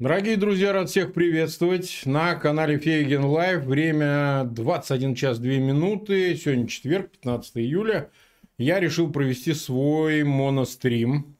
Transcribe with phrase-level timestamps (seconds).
[0.00, 3.62] Дорогие друзья, рад всех приветствовать на канале Фейгин Live.
[3.62, 6.34] Время 21 час 2 минуты.
[6.34, 8.10] Сегодня четверг, 15 июля.
[8.58, 11.36] Я решил провести свой монострим.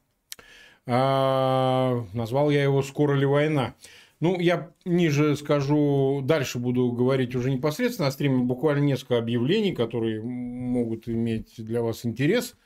[0.85, 3.75] А, назвал я его «Скоро ли война?».
[4.21, 8.37] Ну, я ниже скажу, дальше буду говорить уже непосредственно о стриме.
[8.37, 12.55] Буквально несколько объявлений, которые могут иметь для вас интерес–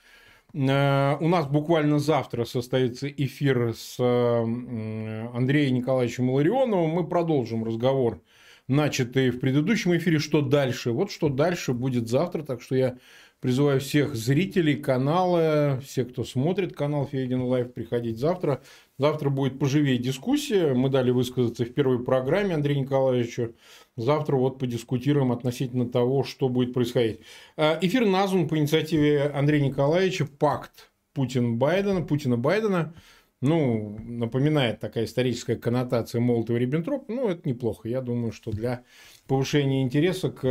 [0.52, 6.90] у нас буквально завтра состоится эфир с э, Андреем Николаевичем Ларионовым.
[6.90, 8.23] Мы продолжим разговор,
[8.67, 10.17] начатый в предыдущем эфире.
[10.17, 10.91] Что дальше?
[10.91, 12.41] Вот что дальше будет завтра.
[12.41, 12.98] Так что я
[13.41, 18.63] призываю всех зрителей канала, всех, кто смотрит канал Фейгин Live, приходить завтра.
[18.99, 20.73] Завтра будет поживее дискуссия.
[20.73, 23.55] Мы дали высказаться в первой программе Андрею Николаевичу.
[23.95, 27.21] Завтра вот подискутируем относительно того, что будет происходить.
[27.55, 32.93] А, эфир назван по инициативе Андрея Николаевича «Пакт Путин-Байдена», Путина-Байдена.
[33.41, 37.05] Ну, напоминает такая историческая коннотация Молотова-Риббентроп.
[37.07, 37.87] Ну, это неплохо.
[37.87, 38.84] Я думаю, что для
[39.27, 40.46] повышения интереса к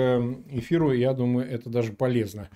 [0.51, 2.49] эфиру, я думаю, это даже полезно.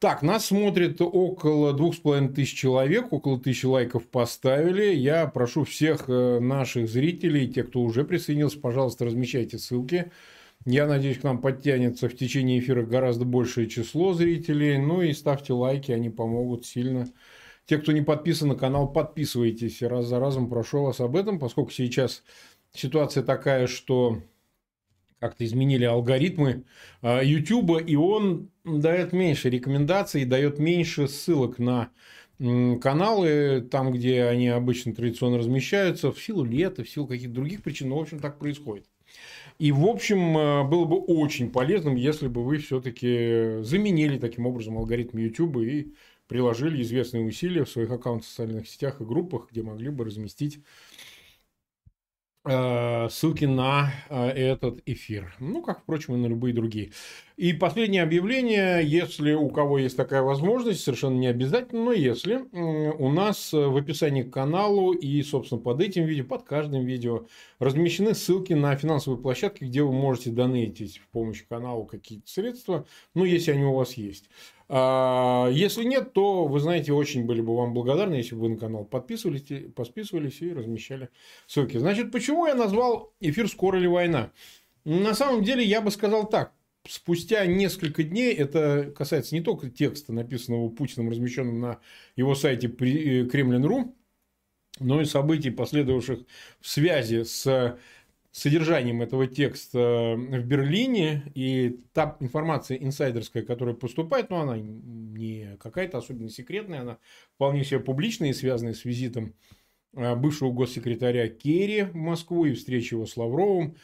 [0.00, 4.94] Так, нас смотрит около двух с половиной тысяч человек, около тысячи лайков поставили.
[4.94, 10.10] Я прошу всех э, наших зрителей, тех, кто уже присоединился, пожалуйста, размещайте ссылки.
[10.64, 14.78] Я надеюсь, к нам подтянется в течение эфира гораздо большее число зрителей.
[14.78, 17.06] Ну и ставьте лайки, они помогут сильно.
[17.66, 19.82] Те, кто не подписан на канал, подписывайтесь.
[19.82, 22.22] Раз за разом прошу вас об этом, поскольку сейчас
[22.72, 24.22] ситуация такая, что
[25.20, 26.64] как-то изменили алгоритмы
[27.02, 31.90] а, YouTube, и он дает меньше рекомендаций, дает меньше ссылок на
[32.38, 37.90] каналы, там, где они обычно традиционно размещаются, в силу лета, в силу каких-то других причин,
[37.90, 38.86] но, в общем, так происходит.
[39.58, 44.78] И, в общем, а, было бы очень полезным, если бы вы все-таки заменили таким образом
[44.78, 45.92] алгоритм YouTube и
[46.28, 50.60] приложили известные усилия в своих аккаунтах в социальных сетях и группах, где могли бы разместить
[52.44, 55.34] ссылки на э, этот эфир.
[55.40, 56.92] Ну, как, впрочем, и на любые другие.
[57.36, 63.10] И последнее объявление, если у кого есть такая возможность, совершенно не обязательно, но если у
[63.10, 67.26] нас в описании к каналу и, собственно, под этим видео, под каждым видео
[67.58, 73.24] размещены ссылки на финансовые площадки, где вы можете донатить в помощь каналу какие-то средства, ну,
[73.24, 74.28] если они у вас есть.
[74.72, 78.56] А, если нет, то, вы знаете, очень были бы вам благодарны, если бы вы на
[78.56, 79.42] канал подписывались,
[79.74, 81.08] подписывались и размещали
[81.48, 81.76] ссылки.
[81.76, 84.30] Значит, почему я назвал эфир «Скоро ли война»?
[84.84, 86.52] На самом деле, я бы сказал так.
[86.88, 91.80] Спустя несколько дней, это касается не только текста, написанного Путиным, размещенным на
[92.14, 93.96] его сайте э, Кремлин.ру,
[94.78, 96.20] но и событий, последовавших
[96.60, 97.76] в связи с
[98.32, 105.98] содержанием этого текста в Берлине, и та информация инсайдерская, которая поступает, ну, она не какая-то
[105.98, 106.98] особенно секретная, она
[107.34, 109.34] вполне себе публичная и связанная с визитом
[109.96, 113.74] а, бывшего госсекретаря Керри в Москву и встречи его с Лавровым,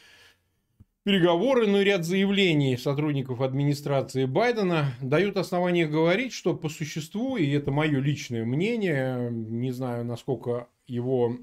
[1.03, 7.49] переговоры, ну и ряд заявлений сотрудников администрации Байдена дают основание говорить, что по существу, и
[7.51, 11.35] это мое личное мнение, не знаю, насколько его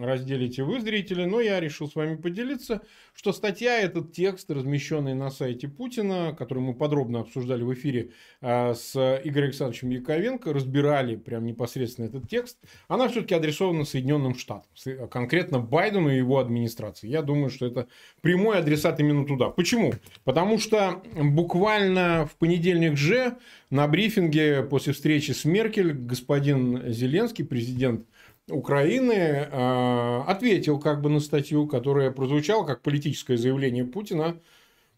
[0.00, 2.82] разделите вы, зрители, но я решил с вами поделиться,
[3.14, 8.74] что статья, этот текст, размещенный на сайте Путина, который мы подробно обсуждали в эфире а,
[8.74, 12.58] с Игорем Александровичем Яковенко, разбирали прям непосредственно этот текст,
[12.88, 14.70] она все-таки адресована Соединенным Штатам,
[15.10, 17.08] конкретно Байдену и его администрации.
[17.08, 17.88] Я думаю, что это
[18.20, 19.50] прямой адресат именно туда.
[19.50, 19.94] Почему?
[20.24, 23.36] Потому что буквально в понедельник же
[23.70, 28.06] на брифинге после встречи с Меркель господин Зеленский, президент
[28.50, 34.40] Украины э, ответил как бы на статью, которая прозвучала как политическое заявление Путина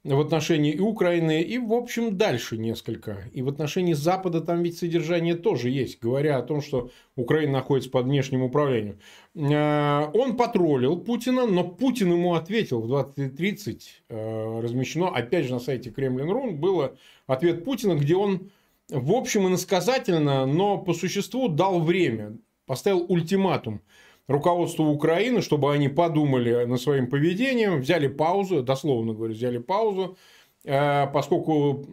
[0.03, 3.25] в отношении и Украины, и, в общем, дальше несколько.
[3.33, 7.91] И в отношении Запада там ведь содержание тоже есть, говоря о том, что Украина находится
[7.91, 8.99] под внешним управлением.
[9.34, 15.60] Э, он потроллил Путина, но Путин ему ответил в 20.30, э, размещено, опять же, на
[15.60, 16.97] сайте Кремлин.ру, было
[17.27, 18.50] ответ Путина, где он
[18.91, 22.36] в общем, иносказательно, но по существу дал время
[22.66, 23.81] поставил ультиматум
[24.27, 30.16] руководству Украины, чтобы они подумали над своим поведением, взяли паузу, дословно говорю, взяли паузу,
[30.65, 31.84] э, поскольку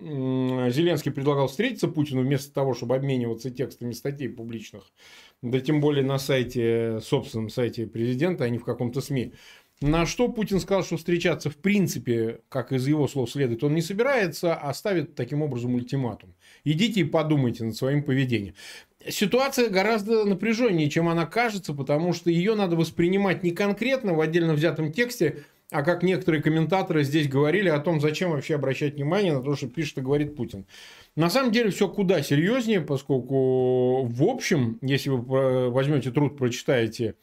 [0.70, 4.84] Зеленский предлагал встретиться Путину вместо того, чтобы обмениваться текстами статей публичных,
[5.42, 9.34] да тем более на сайте, собственном сайте президента, а не в каком-то СМИ.
[9.82, 13.82] На что Путин сказал, что встречаться в принципе, как из его слов следует, он не
[13.82, 16.36] собирается, а ставит таким образом ультиматум.
[16.64, 18.54] Идите и подумайте над своим поведением
[19.10, 24.54] ситуация гораздо напряженнее, чем она кажется, потому что ее надо воспринимать не конкретно в отдельно
[24.54, 29.42] взятом тексте, а как некоторые комментаторы здесь говорили о том, зачем вообще обращать внимание на
[29.42, 30.66] то, что пишет и говорит Путин.
[31.16, 37.16] На самом деле все куда серьезнее, поскольку в общем, если вы возьмете труд, прочитаете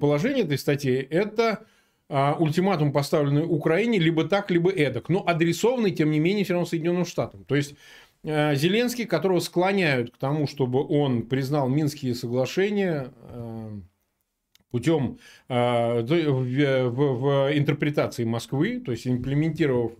[0.00, 1.64] положение этой статьи, это
[2.08, 7.04] ультиматум, поставленный Украине, либо так, либо эдак, но адресованный, тем не менее, все равно Соединенным
[7.04, 7.44] Штатам.
[7.44, 7.74] То есть
[8.26, 13.12] Зеленский, которого склоняют к тому, чтобы он признал Минские соглашения
[14.70, 15.18] путем
[15.48, 16.02] в,
[16.88, 19.92] в интерпретации Москвы, то есть имплементировав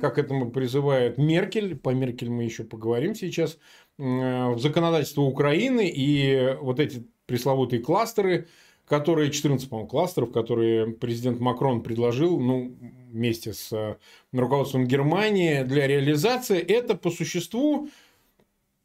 [0.00, 3.58] как этому призывает Меркель, по Меркель мы еще поговорим сейчас,
[3.98, 8.48] в законодательство Украины и вот эти пресловутые кластеры,
[8.84, 12.76] которые, 14, по кластеров, которые президент Макрон предложил, ну,
[13.12, 13.96] вместе с э,
[14.32, 17.88] руководством Германии для реализации, это по существу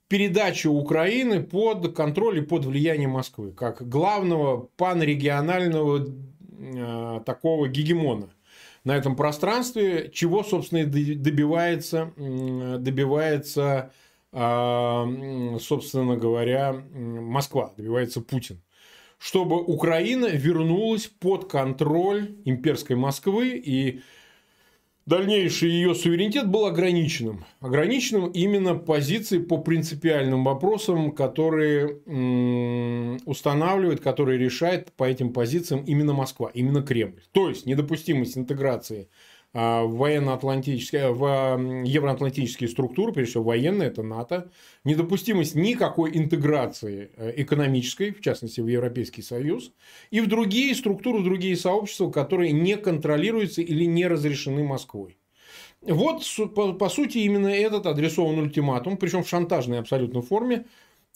[0.07, 6.07] передача Украины под контроль и под влияние Москвы, как главного панрегионального
[6.59, 8.29] э, такого гегемона
[8.87, 13.91] на этом пространстве, чего, собственно, и добивается, добивается,
[14.31, 15.05] а,
[15.59, 18.61] собственно говоря, Москва, добивается Путин.
[19.17, 24.01] Чтобы Украина вернулась под контроль имперской Москвы и
[25.07, 27.45] дальнейший ее суверенитет был ограниченным.
[27.61, 31.97] Ограниченным именно позицией по принципиальным вопросам, которые
[33.25, 37.23] устанавливает, которые решает по этим позициям именно Москва, именно Кремль.
[37.31, 39.09] То есть недопустимость интеграции
[39.53, 44.51] военно-атлантические, в евроатлантические структуры, прежде всего военные, это НАТО,
[44.83, 49.71] недопустимость никакой интеграции э, экономической, в частности в Европейский Союз,
[50.11, 55.17] и в другие структуры, в другие сообщества, которые не контролируются или не разрешены Москвой.
[55.81, 56.23] Вот,
[56.79, 60.65] по сути, именно этот адресован ультиматум, причем в шантажной абсолютно форме,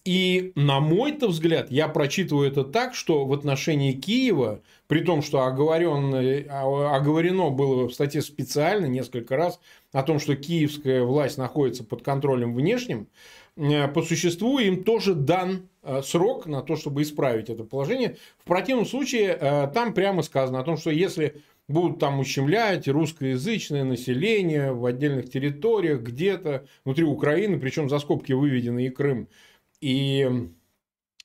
[0.04, 5.44] и, на мой-то взгляд, я прочитываю это так, что в отношении Киева, при том, что
[5.46, 6.14] оговорен,
[6.50, 9.58] а, оговорено было в статье специально несколько раз
[9.94, 13.08] о том, что киевская власть находится под контролем внешним,
[13.56, 18.18] э, по существу им тоже дан э, срок на то, чтобы исправить это положение.
[18.38, 23.86] В противном случае э, там прямо сказано о том, что если будут там ущемлять русскоязычное
[23.86, 29.30] население в отдельных территориях, где-то внутри Украины, причем за скобки выведены и Крым,
[29.80, 30.50] и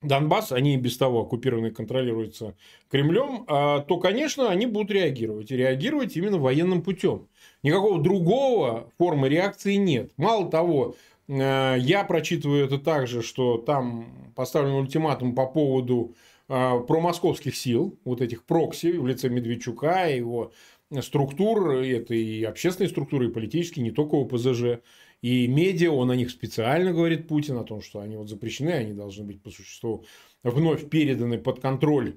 [0.02, 2.54] Донбасс, они и без того оккупированы и контролируются
[2.90, 5.50] Кремлем, а, то, конечно, они будут реагировать.
[5.50, 7.28] И реагировать именно военным путем.
[7.62, 10.12] Никакого другого формы реакции нет.
[10.16, 10.96] Мало того,
[11.28, 16.14] э, я прочитываю это также, что там поставлен ультиматум по поводу
[16.48, 20.52] а, промосковских сил, вот этих прокси в лице Медведчука, его
[21.00, 24.80] структур, это и общественные структуры, и политические, не только ОПЗЖ.
[25.26, 28.92] И медиа, он о них специально говорит Путин, о том, что они вот запрещены, они
[28.92, 30.04] должны быть по существу
[30.44, 32.14] вновь переданы под контроль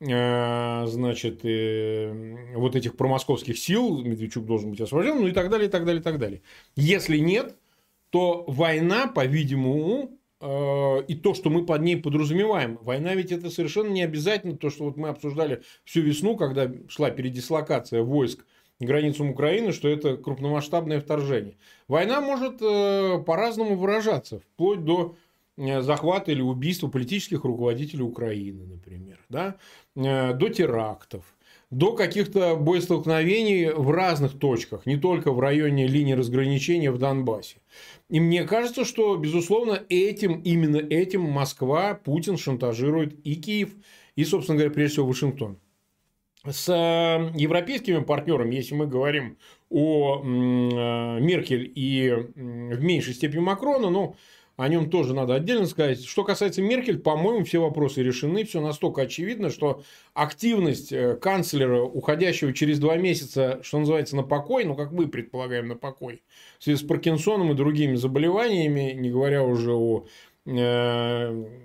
[0.00, 5.68] э, значит, э, вот этих промосковских сил, Медведчук должен быть освобожден, ну и так далее,
[5.68, 6.42] и так далее, и так далее.
[6.76, 7.56] Если нет,
[8.10, 12.78] то война, по-видимому, э, и то, что мы под ней подразумеваем.
[12.82, 17.08] Война ведь это совершенно не обязательно то, что вот мы обсуждали всю весну, когда шла
[17.08, 18.44] передислокация войск
[18.86, 21.56] границам Украины, что это крупномасштабное вторжение.
[21.88, 25.16] Война может э, по-разному выражаться, вплоть до
[25.56, 29.56] э, захвата или убийства политических руководителей Украины, например, да?
[29.96, 31.24] Э, до терактов,
[31.70, 37.56] до каких-то боестолкновений в разных точках, не только в районе линии разграничения в Донбассе.
[38.10, 43.70] И мне кажется, что, безусловно, этим, именно этим Москва, Путин шантажирует и Киев,
[44.16, 45.56] и, собственно говоря, прежде всего Вашингтон
[46.48, 46.68] с
[47.34, 49.36] европейскими партнерами, если мы говорим
[49.70, 54.16] о э, Меркель и в меньшей степени Макрона, ну,
[54.56, 56.04] о нем тоже надо отдельно сказать.
[56.04, 58.44] Что касается Меркель, по-моему, все вопросы решены.
[58.44, 59.82] Все настолько очевидно, что
[60.14, 65.68] активность э, канцлера, уходящего через два месяца, что называется, на покой, ну, как мы предполагаем,
[65.68, 66.22] на покой,
[66.58, 70.06] в связи с Паркинсоном и другими заболеваниями, не говоря уже о
[70.44, 70.50] э,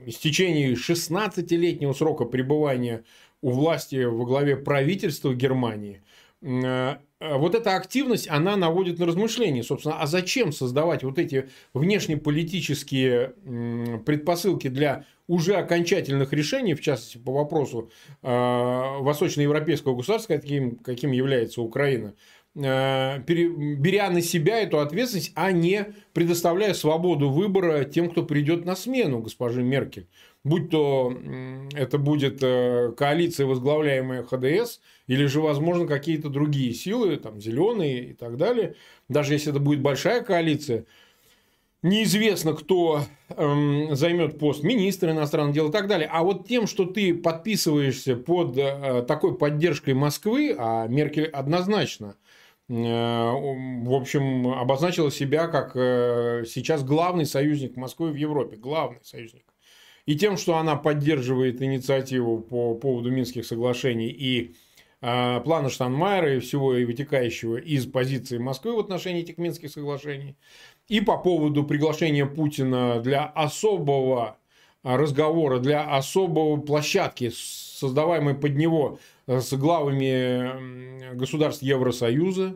[0.06, 3.04] истечении 16-летнего срока пребывания
[3.48, 6.02] у власти во главе правительства Германии,
[6.42, 13.34] э, вот эта активность, она наводит на размышления, собственно, а зачем создавать вот эти внешнеполитические
[14.06, 17.90] предпосылки для уже окончательных решений, в частности, по вопросу
[18.22, 18.28] э,
[19.00, 22.16] восточноевропейского государства, каким, каким является Украина,
[22.54, 28.76] э, беря на себя эту ответственность, а не предоставляя свободу выбора тем, кто придет на
[28.76, 30.10] смену госпожи Меркель
[30.48, 31.14] будь то
[31.74, 38.14] это будет э, коалиция, возглавляемая ХДС, или же, возможно, какие-то другие силы, там, зеленые и
[38.14, 38.76] так далее.
[39.10, 40.86] Даже если это будет большая коалиция,
[41.82, 46.10] неизвестно, кто эм, займет пост министра иностранных дел и так далее.
[46.12, 52.16] А вот тем, что ты подписываешься под э, такой поддержкой Москвы, а Меркель однозначно
[52.70, 59.44] э, в общем, обозначила себя как э, сейчас главный союзник Москвы в Европе, главный союзник
[60.08, 64.56] и тем, что она поддерживает инициативу по поводу Минских соглашений и
[65.02, 70.36] э, плана Штанмайера и всего и вытекающего из позиции Москвы в отношении этих Минских соглашений,
[70.88, 74.38] и по поводу приглашения Путина для особого
[74.82, 82.56] разговора, для особой площадки, создаваемой под него с главами государств Евросоюза,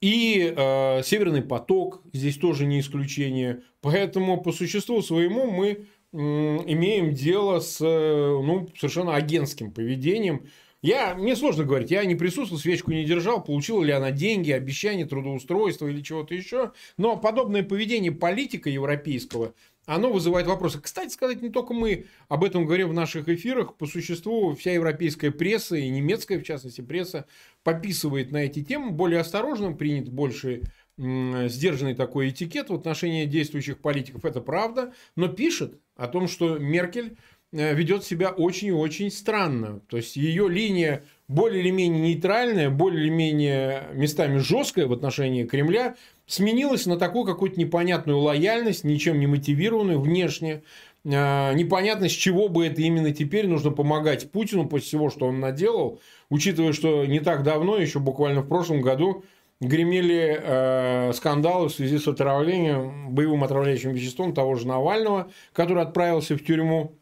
[0.00, 3.62] и э, Северный поток здесь тоже не исключение.
[3.80, 10.46] Поэтому по существу своему мы э, имеем дело с э, ну, совершенно агентским поведением.
[10.80, 15.06] Я, мне сложно говорить, я не присутствовал, свечку не держал, получила ли она деньги, обещания,
[15.06, 16.72] трудоустройства или чего-то еще.
[16.98, 19.54] Но подобное поведение политика европейского
[19.86, 20.80] оно вызывает вопросы.
[20.80, 23.76] Кстати сказать, не только мы об этом говорим в наших эфирах.
[23.76, 27.26] По существу вся европейская пресса и немецкая, в частности, пресса
[27.62, 28.92] пописывает на эти темы.
[28.92, 30.62] Более осторожно принят больше
[30.96, 34.24] сдержанный такой этикет в отношении действующих политиков.
[34.24, 34.92] Это правда.
[35.16, 37.16] Но пишет о том, что Меркель
[37.52, 39.80] э, ведет себя очень и очень странно.
[39.88, 45.44] То есть ее линия более или менее нейтральная, более или менее местами жесткая в отношении
[45.44, 45.96] Кремля,
[46.26, 50.62] сменилась на такую какую-то непонятную лояльность, ничем не мотивированную внешне.
[51.06, 55.40] А, непонятно, с чего бы это именно теперь нужно помогать Путину после всего, что он
[55.40, 59.24] наделал, учитывая, что не так давно, еще буквально в прошлом году,
[59.60, 66.36] гремели э, скандалы в связи с отравлением, боевым отравляющим веществом того же Навального, который отправился
[66.36, 66.96] в тюрьму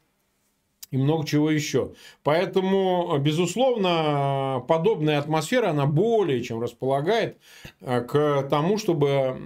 [0.92, 1.94] и много чего еще.
[2.22, 7.38] Поэтому, безусловно, подобная атмосфера, она более чем располагает
[7.80, 9.36] э, к тому, чтобы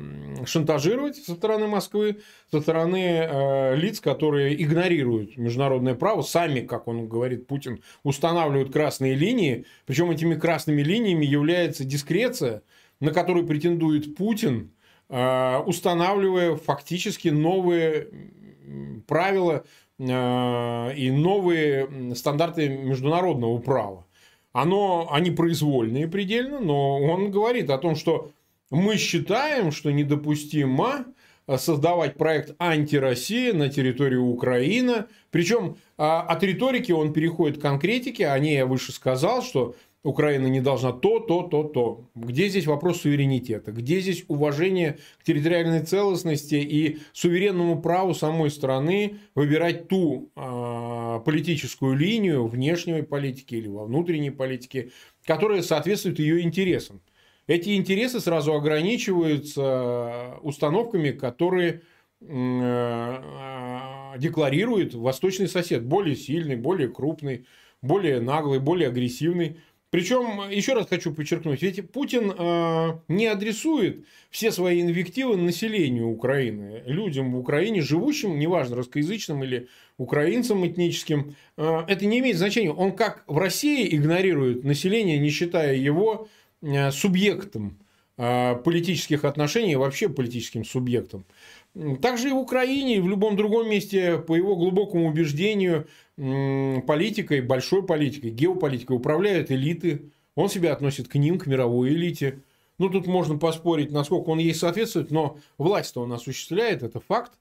[0.44, 2.20] шантажировать со стороны Москвы,
[2.50, 9.14] со стороны э, лиц, которые игнорируют международное право, сами, как он говорит, Путин, устанавливают красные
[9.14, 12.62] линии, причем этими красными линиями является дискреция,
[13.00, 14.70] на которую претендует Путин,
[15.08, 18.08] э, устанавливая фактически новые
[19.06, 19.64] правила
[19.98, 24.04] Э, и новые стандарты международного права.
[24.52, 28.30] Оно, они произвольные предельно, но он говорит о том, что
[28.70, 31.06] мы считаем, что недопустимо
[31.56, 35.04] создавать проект антироссия на территории Украины.
[35.30, 38.26] Причем от риторики он переходит к конкретике.
[38.28, 39.76] О ней я выше сказал, что
[40.06, 42.08] Украина не должна то, то, то, то.
[42.14, 43.72] Где здесь вопрос суверенитета?
[43.72, 51.96] Где здесь уважение к территориальной целостности и суверенному праву самой страны выбирать ту э, политическую
[51.96, 54.92] линию внешней политики или во внутренней политике,
[55.25, 57.00] которая соответствует ее интересам?
[57.48, 61.82] Эти интересы сразу ограничиваются установками, которые
[62.20, 63.16] э,
[64.18, 67.46] декларирует восточный сосед, более сильный, более крупный,
[67.82, 69.58] более наглый, более агрессивный.
[69.96, 76.82] Причем, еще раз хочу подчеркнуть, ведь Путин э, не адресует все свои инвективы населению Украины,
[76.84, 81.34] людям в Украине, живущим, неважно, русскоязычным или украинцам этническим.
[81.56, 82.72] Э, это не имеет значения.
[82.72, 86.28] Он как в России игнорирует население, не считая его
[86.60, 87.78] э, субъектом
[88.16, 91.25] политических отношений, вообще политическим субъектом.
[92.00, 97.85] Также и в Украине, и в любом другом месте, по его глубокому убеждению, политикой, большой
[97.85, 100.11] политикой, геополитикой управляют элиты.
[100.35, 102.40] Он себя относит к ним, к мировой элите.
[102.78, 107.32] Ну, тут можно поспорить, насколько он ей соответствует, но власть-то он осуществляет, это факт.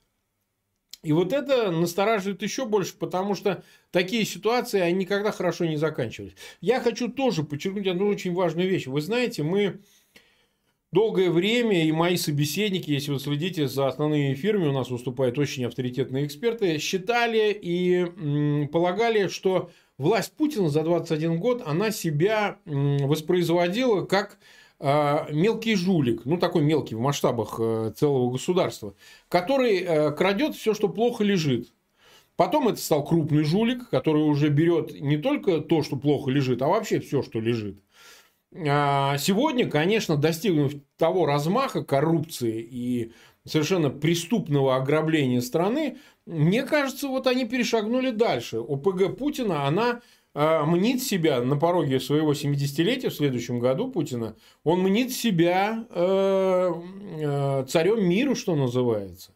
[1.03, 6.35] И вот это настораживает еще больше, потому что такие ситуации, они никогда хорошо не заканчивались.
[6.61, 8.87] Я хочу тоже подчеркнуть одну очень важную вещь.
[8.87, 9.81] Вы знаете, мы
[10.95, 15.65] долгое время и мои собеседники, если вы следите за основными эфирами, у нас выступают очень
[15.65, 24.39] авторитетные эксперты, считали и полагали, что власть Путина за 21 год, она себя воспроизводила как
[24.79, 28.93] а, мелкий жулик, ну такой мелкий в масштабах э, целого государства,
[29.29, 31.73] который э, крадет все, что плохо лежит.
[32.35, 36.67] Потом это стал крупный жулик, который уже берет не только то, что плохо лежит, а
[36.67, 37.79] вообще все, что лежит.
[38.67, 43.11] А, сегодня, конечно, достигнув того размаха коррупции и
[43.45, 48.57] совершенно преступного ограбления страны, мне кажется, вот они перешагнули дальше.
[48.57, 50.01] ОПГ Путина, она
[50.33, 56.73] а, мнит себя на пороге своего 70-летия в следующем году Путина, он мнит себя э,
[57.21, 59.31] э, царем мира, что называется.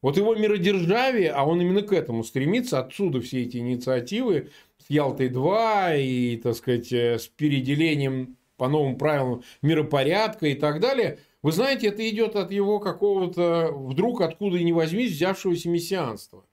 [0.00, 6.02] Вот его миродержавие, а он именно к этому стремится, отсюда все эти инициативы с Ялтой-2
[6.02, 11.18] и, так сказать, э, с переделением по новым правилам миропорядка и так далее.
[11.42, 16.44] Вы знаете, это идет от его какого-то вдруг откуда и не возьмись взявшегося мессианства.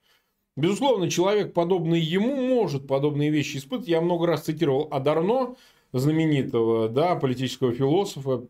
[0.57, 3.87] Безусловно, человек, подобный ему, может подобные вещи испытывать.
[3.87, 5.55] Я много раз цитировал Адарно,
[5.93, 8.45] знаменитого да, политического философа,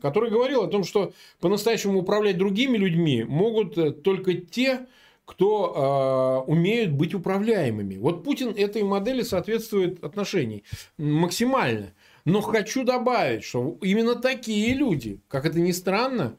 [0.00, 4.86] который говорил о том, что по-настоящему управлять другими людьми могут только те,
[5.24, 7.96] кто э, умеют быть управляемыми.
[7.96, 10.64] Вот Путин этой модели соответствует отношений
[10.96, 11.92] максимально.
[12.28, 16.36] Но хочу добавить, что именно такие люди, как это ни странно,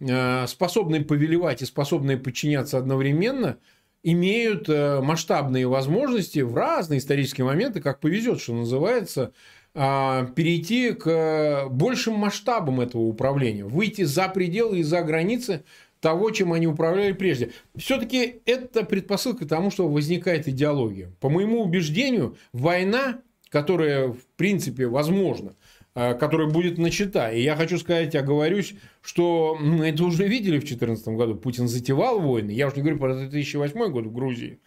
[0.00, 3.58] э, способные повелевать и способные подчиняться одновременно,
[4.02, 9.34] имеют э, масштабные возможности в разные исторические моменты, как повезет, что называется,
[9.74, 15.64] а, перейти к большим масштабам этого управления, выйти за пределы и за границы
[16.00, 17.52] того, чем они управляли прежде.
[17.76, 21.12] Все-таки это предпосылка тому, что возникает идеология.
[21.20, 25.54] По моему убеждению, война, которая в принципе возможна,
[25.94, 27.30] а, которая будет начата.
[27.30, 31.36] И я хочу сказать, оговорюсь, что мы это уже видели в 2014 году.
[31.36, 32.50] Путин затевал войны.
[32.50, 34.60] Я уже не говорю про 2008 год в Грузии.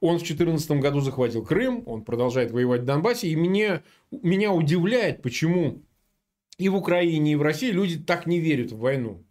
[0.00, 3.28] Он в 2014 году захватил Крым, он продолжает воевать в Донбассе.
[3.28, 5.82] И мне, меня удивляет, почему
[6.58, 9.24] и в Украине, и в России люди так не верят в войну.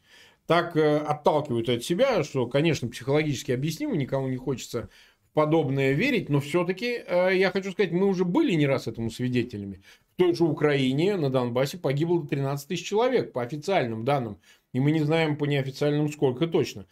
[0.47, 4.89] Так э, отталкивают от себя, что, конечно, психологически объяснимо, никому не хочется
[5.33, 9.81] подобное верить, но все-таки, э, я хочу сказать, мы уже были не раз этому свидетелями.
[10.13, 14.39] В той же Украине на Донбассе погибло 13 тысяч человек по официальным данным,
[14.73, 16.85] и мы не знаем по неофициальным сколько точно.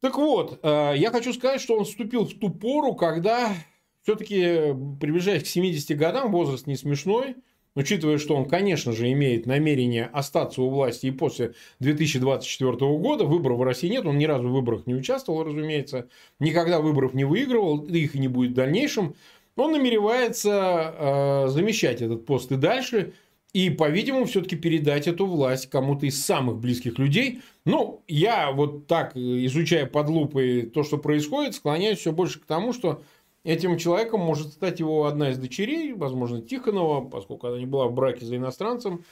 [0.00, 3.54] Так вот, э, я хочу сказать, что он вступил в ту пору, когда
[4.02, 7.36] все-таки, приближаясь к 70 годам, возраст не смешной,
[7.74, 13.58] учитывая, что он, конечно же, имеет намерение остаться у власти и после 2024 года, выборов
[13.58, 17.84] в России нет, он ни разу в выборах не участвовал, разумеется, никогда выборов не выигрывал,
[17.84, 19.14] их и не будет в дальнейшем,
[19.56, 23.12] он намеревается э, замещать этот пост и дальше,
[23.52, 27.40] и, по-видимому, все-таки передать эту власть кому-то из самых близких людей.
[27.66, 32.72] Ну, я вот так, изучая под лупой то, что происходит, склоняюсь все больше к тому,
[32.72, 33.02] что
[33.44, 37.94] этим человеком может стать его одна из дочерей, возможно, Тихонова, поскольку она не была в
[37.94, 39.04] браке за иностранцем.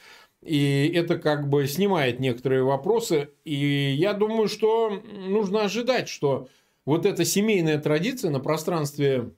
[0.43, 3.31] И это как бы снимает некоторые вопросы.
[3.45, 3.55] И
[3.99, 6.49] я думаю, что нужно ожидать, что
[6.87, 9.33] вот эта семейная традиция на пространстве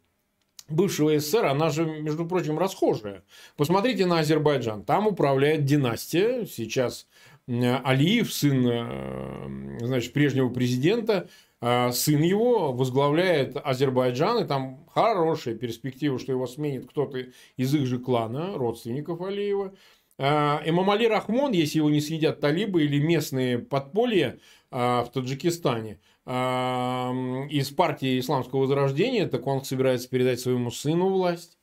[0.68, 3.24] бывшего СССР, она же, между прочим, расхожая.
[3.56, 4.84] Посмотрите на Азербайджан.
[4.84, 6.46] Там управляет династия.
[6.46, 7.06] Сейчас
[7.46, 11.28] Алиев, сын э, значит, прежнего президента, э,
[11.62, 17.18] сын его возглавляет Азербайджан, и там хорошая перспектива, что его сменит кто-то
[17.56, 19.72] из их же клана, родственников Алиева.
[20.18, 24.38] Эмамали Рахмон, если его не съедят талибы или местные подполья
[24.70, 31.58] в Таджикистане– из партии исламского возрождения, так он собирается передать своему сыну власть.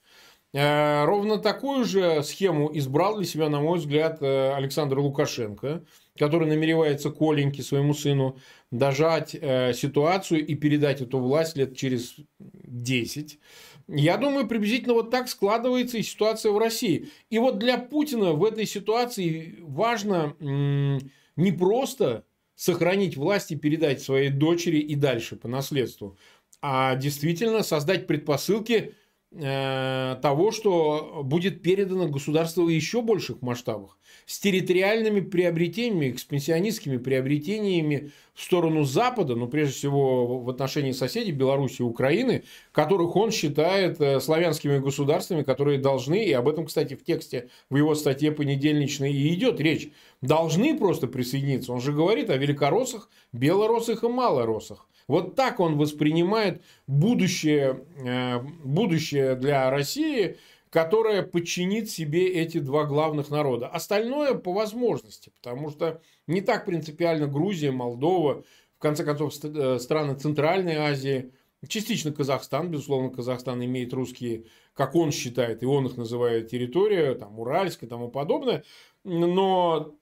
[0.51, 5.83] Ровно такую же схему избрал для себя, на мой взгляд, э, Александр Лукашенко,
[6.19, 8.38] который намеревается Коленьке, своему сыну,
[8.71, 13.39] дожать э, ситуацию и передать эту власть лет через 10.
[13.88, 17.08] Я думаю, приблизительно вот так складывается и ситуация в России.
[17.29, 24.29] И вот для Путина в этой ситуации важно не просто сохранить власть и передать своей
[24.29, 26.17] дочери и дальше по наследству,
[26.62, 28.93] а действительно создать предпосылки
[29.32, 33.98] Э, того, что будет передано государству в еще больших масштабах,
[34.29, 41.81] с территориальными приобретениями, экспансионистскими приобретениями в сторону Запада, но прежде всего в отношении соседей Беларуси
[41.81, 47.03] и Украины, которых он считает э, славянскими государствами, которые должны, и об этом, кстати, в
[47.03, 49.89] тексте в его статье понедельничной и идет речь,
[50.21, 51.73] должны просто присоединиться.
[51.73, 54.87] Он же говорит о великороссах, белороссах и малороссах.
[55.07, 60.37] Вот так он воспринимает будущее, э, будущее для России,
[60.69, 63.67] которое подчинит себе эти два главных народа.
[63.67, 68.43] Остальное по возможности, потому что не так принципиально Грузия, Молдова,
[68.77, 71.34] в конце концов, э, страны Центральной Азии,
[71.67, 77.39] частично Казахстан, безусловно, Казахстан имеет русские, как он считает, и он их называет территория, там,
[77.39, 78.63] Уральская и тому подобное,
[79.03, 79.95] но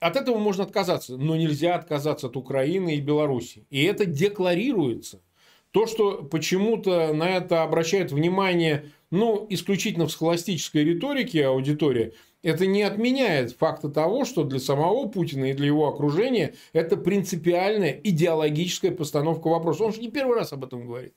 [0.00, 3.66] от этого можно отказаться, но нельзя отказаться от Украины и Беларуси.
[3.70, 5.22] И это декларируется.
[5.70, 12.82] То, что почему-то на это обращает внимание, ну, исключительно в схоластической риторике аудитория, это не
[12.82, 19.48] отменяет факта того, что для самого Путина и для его окружения это принципиальная идеологическая постановка
[19.48, 19.84] вопроса.
[19.84, 21.14] Он же не первый раз об этом говорит.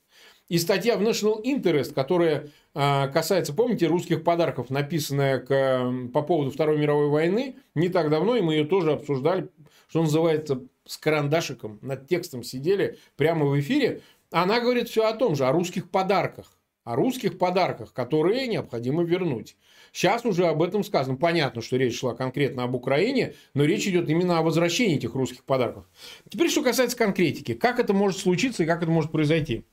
[0.48, 6.50] И статья в National Interest, которая а, касается, помните, русских подарков, написанная к, по поводу
[6.50, 9.48] Второй мировой войны, не так давно, и мы ее тоже обсуждали,
[9.88, 14.02] что называется, с карандашиком над текстом сидели прямо в эфире.
[14.30, 16.52] Она говорит все о том же, о русских подарках.
[16.86, 19.56] О русских подарках, которые необходимо вернуть.
[19.90, 21.16] Сейчас уже об этом сказано.
[21.16, 25.42] Понятно, что речь шла конкретно об Украине, но речь идет именно о возвращении этих русских
[25.42, 25.84] подарков.
[26.28, 27.54] Теперь, что касается конкретики.
[27.54, 29.64] Как это может случиться и как это может произойти?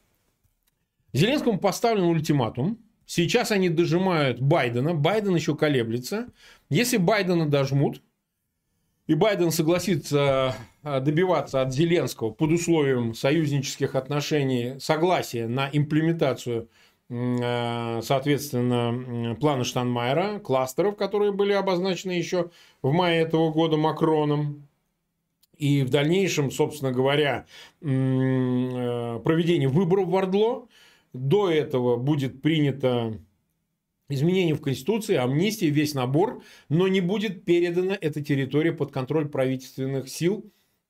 [1.13, 2.79] Зеленскому поставлен ультиматум.
[3.05, 4.95] Сейчас они дожимают Байдена.
[4.95, 6.31] Байден еще колеблется.
[6.71, 8.01] Если Байдена дожмут,
[9.05, 16.69] и Байден согласится а, добиваться от Зеленского под условием союзнических отношений согласия на имплементацию
[18.01, 22.49] соответственно, планы Штанмайера, кластеров, которые были обозначены еще
[22.81, 24.67] в мае этого года Макроном.
[25.57, 27.45] И в дальнейшем, собственно говоря,
[27.79, 30.67] проведение выборов в Ордло.
[31.13, 33.19] До этого будет принято
[34.09, 40.09] изменение в Конституции, амнистия, весь набор, но не будет передана эта территория под контроль правительственных
[40.09, 40.43] сил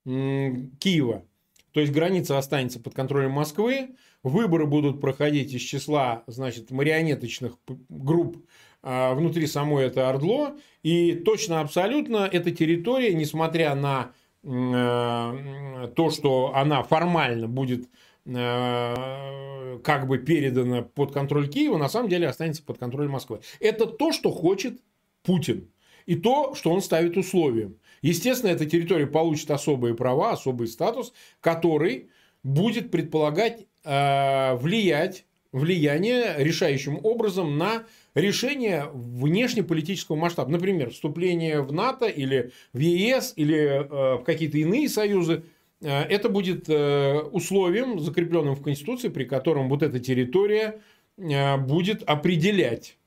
[0.06, 1.26] Киева.
[1.74, 7.58] То есть граница останется под контролем Москвы, выборы будут проходить из числа значит, марионеточных
[7.90, 8.38] групп
[8.82, 14.12] а, внутри самой это Ордло, и точно абсолютно эта территория, несмотря на
[14.44, 17.88] э, то, что она формально будет
[18.26, 23.40] э, как бы передана под контроль Киева, на самом деле останется под контролем Москвы.
[23.60, 24.82] Это то, что хочет
[25.24, 25.70] Путин.
[26.06, 27.78] И то, что он ставит условием.
[28.02, 32.10] Естественно, эта территория получит особые права, особый статус, который
[32.44, 40.52] будет предполагать влиять, влияние решающим образом на решение внешнеполитического масштаба.
[40.52, 45.44] Например, вступление в НАТО или в ЕС или э, в какие-то иные союзы.
[45.82, 50.82] Э, это будет э, условием, закрепленным в Конституции, при котором вот эта территория
[51.18, 52.98] э, будет определять,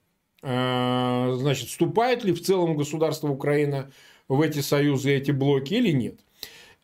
[0.43, 3.91] э, значит, вступает ли в целом государство Украина
[4.29, 6.21] в эти союзы, эти блоки или нет.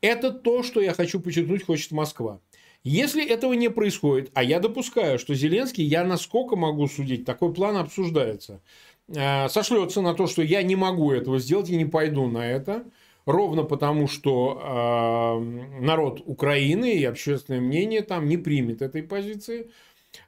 [0.00, 2.40] Это то, что я хочу подчеркнуть, хочет Москва.
[2.85, 7.77] Если этого не происходит, а я допускаю, что Зеленский, я насколько могу судить, такой план
[7.77, 8.61] обсуждается,
[9.09, 12.85] э, сошлется на то, что я не могу этого сделать и не пойду на это,
[13.25, 19.71] ровно потому, что э, народ Украины и общественное мнение там не примет этой позиции,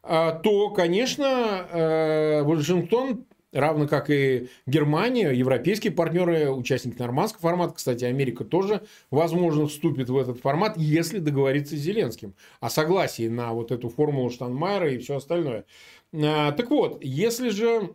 [0.05, 7.75] э, то, конечно, Вашингтон равно как и Германия, европейские партнеры, участники нормандского формата.
[7.75, 13.53] Кстати, Америка тоже, возможно, вступит в этот формат, если договориться с Зеленским о согласии на
[13.53, 15.65] вот эту формулу Штанмайера и все остальное.
[16.13, 17.95] А, так вот, если же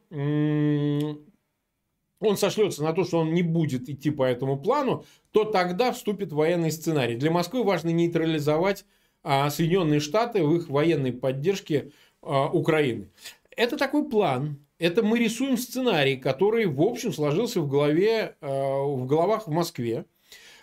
[2.19, 6.33] он сошлется на то, что он не будет идти по этому плану, то тогда вступит
[6.33, 7.15] военный сценарий.
[7.15, 8.85] Для Москвы важно нейтрализовать
[9.23, 11.91] а, Соединенные Штаты в их военной поддержке
[12.21, 13.09] а, Украины.
[13.55, 19.05] Это такой план, это мы рисуем сценарий, который, в общем, сложился в, голове, э, в
[19.05, 20.05] головах в Москве.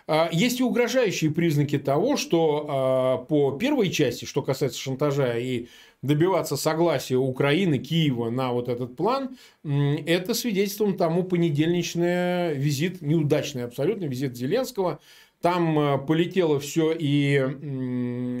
[0.09, 5.67] А, есть и угрожающие признаки того, что а, по первой части, что касается шантажа и
[6.01, 14.05] добиваться согласия Украины, Киева на вот этот план, это свидетельством тому понедельничный визит, неудачный абсолютно
[14.05, 14.99] визит Зеленского,
[15.47, 17.39] там э, полетело все и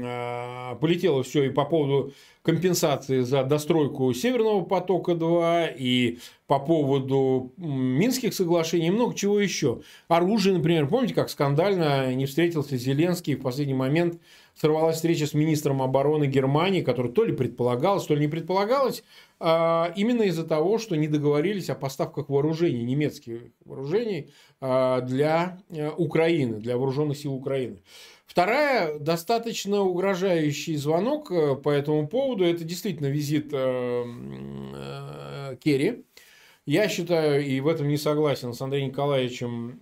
[0.03, 8.33] а, полетело все и по поводу компенсации за достройку Северного потока-2 и по поводу Минских
[8.33, 9.83] соглашений много чего еще.
[10.09, 14.19] Оружие, например, помните, как скандально не встретился Зеленский в последний момент
[14.59, 19.03] сорвалась встреча с министром обороны Германии, который то ли предполагалось, то ли не предполагалось,
[19.39, 26.57] а, именно из-за того, что не договорились о поставках вооружений, немецких вооружений для э, Украины,
[26.57, 27.83] для вооруженных сил Украины.
[28.25, 36.05] Вторая, достаточно угрожающий звонок э, по этому поводу, это действительно визит э, Керри.
[36.65, 39.79] Я считаю, и в этом не согласен с Андреем Николаевичем,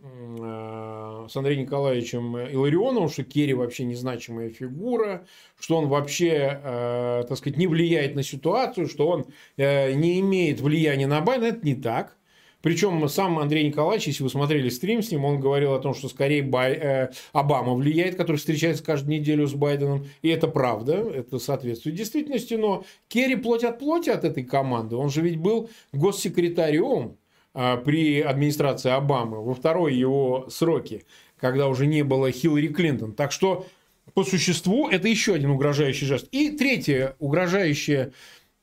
[1.27, 5.25] с Андреем Николаевичем Иларионовым, что Керри вообще незначимая фигура,
[5.59, 9.25] что он вообще, так сказать, не влияет на ситуацию, что он
[9.57, 11.47] не имеет влияния на Байдена.
[11.47, 12.15] Это не так.
[12.65, 16.09] Причем сам Андрей Николаевич, если вы смотрели стрим с ним, он говорил о том, что
[16.09, 20.07] скорее Бай, э, Обама влияет, который встречается каждую неделю с Байденом.
[20.23, 22.55] И это правда, это соответствует действительности.
[22.55, 24.95] Но Керри плоть от плоти от этой команды.
[24.95, 27.17] Он же ведь был госсекретарем
[27.53, 31.03] э, при администрации Обамы во второй его сроке,
[31.39, 33.13] когда уже не было Хиллари Клинтон.
[33.13, 33.67] Так что
[34.15, 36.27] по существу это еще один угрожающий жест.
[36.31, 38.11] И третье угрожающее,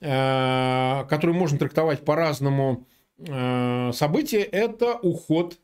[0.01, 2.85] э, которое можно трактовать по-разному,
[3.93, 5.59] событие– это уход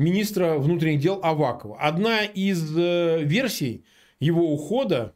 [0.00, 1.78] министра внутренних дел Авакова.
[1.78, 3.84] Одна из э, версий
[4.18, 5.14] его ухода,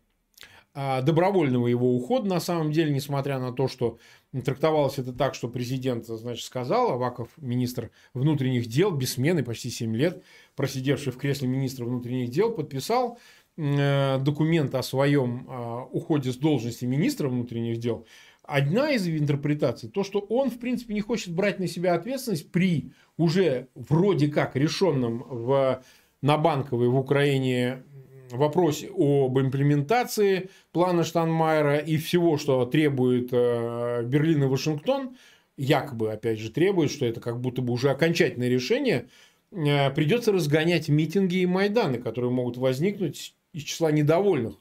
[0.75, 3.99] а, добровольного его ухода, на самом деле, несмотря на то, что
[4.45, 9.95] трактовалось это так, что президент, значит, сказал, Аваков, министр внутренних дел, без смены, почти 7
[9.97, 10.23] лет,
[10.55, 13.19] просидевший в кресле министра внутренних дел, подписал
[13.57, 18.07] э, документ о своем а, уходе с должности министра внутренних дел,
[18.47, 22.93] Одна из интерпретаций, то, что он, в принципе, не хочет брать на себя ответственность при
[23.17, 25.83] уже вроде как решенном в,
[26.21, 27.85] на банковой в Украине
[28.31, 35.17] вопросе об имплементации плана Штанмайера и всего, что требует э, Берлин и Вашингтон,
[35.57, 39.07] якобы, опять же, требует, что это как будто бы уже окончательное решение,
[39.53, 44.57] э, придется разгонять митинги и Майданы, которые могут возникнуть из числа недовольных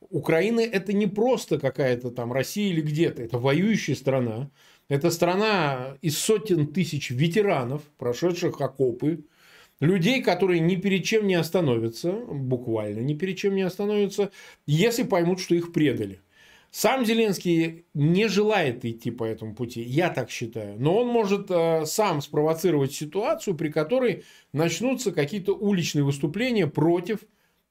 [0.00, 4.50] Украина это не просто какая-то там Россия или где-то, это воюющая страна.
[4.88, 9.24] Это страна из сотен тысяч ветеранов, прошедших окопы,
[9.80, 14.30] людей, которые ни перед чем не остановятся, буквально ни перед чем не остановятся,
[14.66, 16.20] если поймут, что их предали.
[16.70, 20.78] Сам Зеленский не желает идти по этому пути, я так считаю.
[20.78, 27.20] Но он может э, сам спровоцировать ситуацию, при которой начнутся какие-то уличные выступления против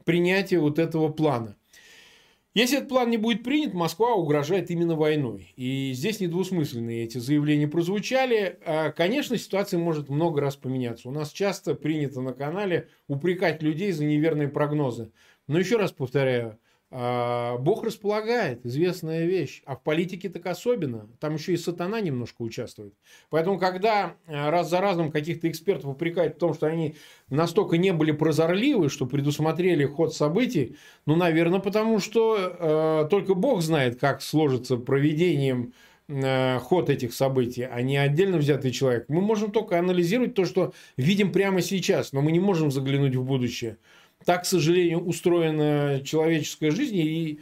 [0.04, 1.57] принятия вот этого плана.
[2.58, 5.54] Если этот план не будет принят, Москва угрожает именно войной.
[5.58, 8.58] И здесь недвусмысленные эти заявления прозвучали.
[8.66, 11.08] А, конечно, ситуация может много раз поменяться.
[11.08, 15.12] У нас часто принято на канале упрекать людей за неверные прогнозы.
[15.46, 16.58] Но еще раз повторяю,
[16.90, 19.62] Бог располагает, известная вещь.
[19.66, 21.10] А в политике так особенно.
[21.20, 22.94] Там еще и сатана немножко участвует.
[23.30, 26.96] Поэтому, когда а, раз за разом каких-то экспертов упрекают в том, что они
[27.30, 33.62] настолько не были прозорливы, что предусмотрели ход событий, ну, наверное, потому что э, только Бог
[33.62, 35.74] знает, как сложится проведением
[36.08, 39.06] э, ход этих событий, а не отдельно взятый человек.
[39.10, 43.24] Мы можем только анализировать то, что видим прямо сейчас, но мы не можем заглянуть в
[43.24, 43.78] будущее.
[44.26, 47.40] Так, к сожалению, устроена человеческая жизнь и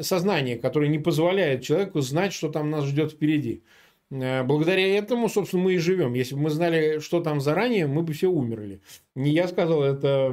[0.00, 3.62] сознание, которое не позволяет человеку знать, что там нас ждет впереди.
[4.10, 6.14] Э, благодаря этому, собственно, мы и живем.
[6.14, 8.80] Если бы мы знали, что там заранее, мы бы все умерли.
[9.14, 10.30] Не я сказал, это,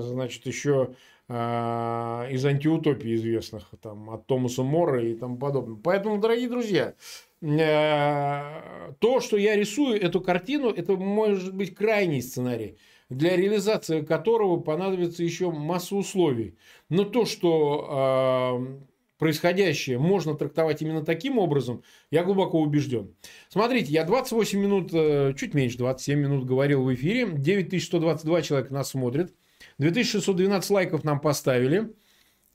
[0.00, 0.94] значит, еще
[1.28, 5.78] а, из антиутопий известных, там, от Томаса Мора и тому подобное.
[5.82, 6.94] Поэтому, дорогие друзья,
[7.42, 14.58] э, то, что я рисую эту картину, это может быть крайний сценарий для реализации которого
[14.58, 16.56] понадобится еще масса условий.
[16.88, 18.86] Но то, что э,
[19.18, 23.14] происходящее можно трактовать именно таким образом, я глубоко убежден.
[23.48, 28.90] Смотрите, я 28 минут, э, чуть меньше 27 минут говорил в эфире, 9122 человека нас
[28.90, 29.34] смотрит,
[29.78, 31.92] 2612 лайков нам поставили.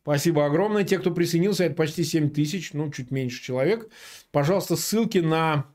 [0.03, 0.83] Спасибо огромное.
[0.83, 3.89] Те, кто присоединился, это почти 7 тысяч, ну, чуть меньше человек.
[4.31, 5.67] Пожалуйста, ссылки на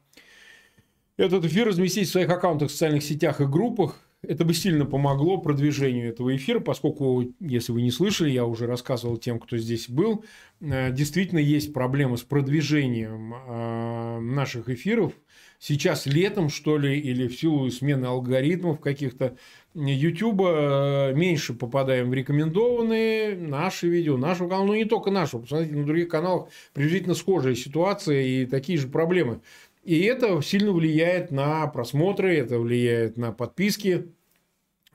[1.16, 4.05] этот эфир разместите в своих аккаунтах в социальных сетях и группах.
[4.28, 9.16] Это бы сильно помогло продвижению этого эфира, поскольку, если вы не слышали, я уже рассказывал
[9.18, 10.24] тем, кто здесь был,
[10.60, 15.12] э, действительно есть проблемы с продвижением э, наших эфиров.
[15.58, 19.36] Сейчас летом, что ли, или в силу смены алгоритмов каких-то,
[19.74, 25.74] YouTube э, меньше попадаем в рекомендованные наши видео, нашего канала, ну не только нашего, посмотрите,
[25.74, 29.40] на других каналах приблизительно схожая ситуация и такие же проблемы.
[29.84, 34.08] И это сильно влияет на просмотры, это влияет на подписки.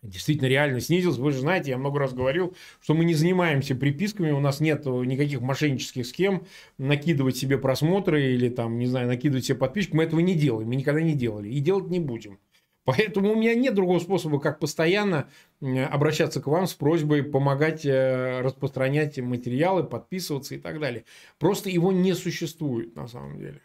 [0.04, 1.18] Действительно, реально снизилось.
[1.18, 4.86] Вы же знаете, я много раз говорил, что мы не занимаемся приписками, у нас нет
[4.86, 6.48] никаких мошеннических схем
[6.80, 9.96] накидывать себе просмотры или там, не знаю, накидывать себе подписчиков.
[9.96, 12.40] Мы этого не делаем, мы никогда не делали и делать не будем.
[12.84, 15.30] Поэтому у меня нет другого способа, как постоянно
[15.62, 21.06] обращаться к вам с просьбой помогать э, распространять материалы, подписываться и так далее.
[21.38, 23.62] Просто его не существует на самом деле.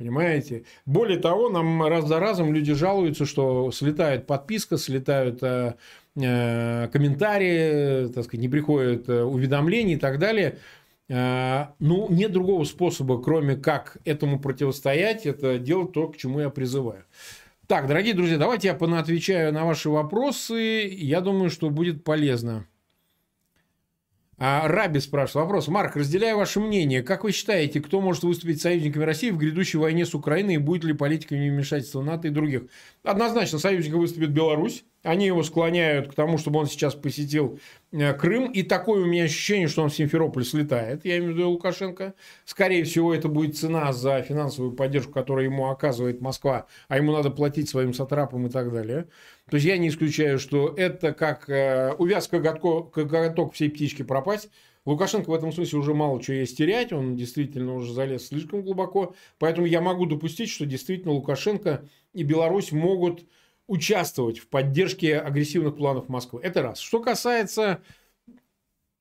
[0.00, 0.64] Понимаете?
[0.86, 5.74] Более того, нам раз за разом люди жалуются, что слетает подписка, слетают э,
[6.16, 10.56] э, комментарии, так сказать, не приходят э, уведомления и так далее.
[11.10, 16.48] Э, ну, нет другого способа, кроме как этому противостоять, это делать то, к чему я
[16.48, 17.04] призываю.
[17.66, 20.88] Так, дорогие друзья, давайте я понаотвечаю на ваши вопросы.
[20.90, 22.66] Я думаю, что будет полезно.
[24.42, 25.68] А Раби спрашивает вопрос.
[25.68, 30.06] Марк, разделяя ваше мнение, как вы считаете, кто может выступить союзниками России в грядущей войне
[30.06, 32.62] с Украиной и будет ли политика вмешательства НАТО и других?
[33.02, 34.82] Однозначно, союзником выступит Беларусь.
[35.02, 37.58] Они его склоняют к тому, чтобы он сейчас посетил
[37.90, 38.52] э, Крым.
[38.52, 42.14] И такое у меня ощущение, что он в Симферополь слетает, я имею в виду Лукашенко.
[42.44, 47.30] Скорее всего, это будет цена за финансовую поддержку, которую ему оказывает Москва, а ему надо
[47.30, 49.06] платить своим сатрапам и так далее.
[49.48, 54.50] То есть, я не исключаю, что это как э, увязка коготок всей птички пропасть.
[54.86, 59.14] Лукашенко в этом смысле уже мало чего есть терять, он действительно уже залез слишком глубоко.
[59.38, 61.84] Поэтому я могу допустить, что действительно Лукашенко
[62.14, 63.24] и Беларусь могут
[63.70, 66.40] участвовать в поддержке агрессивных планов Москвы.
[66.42, 66.80] Это раз.
[66.80, 67.80] Что касается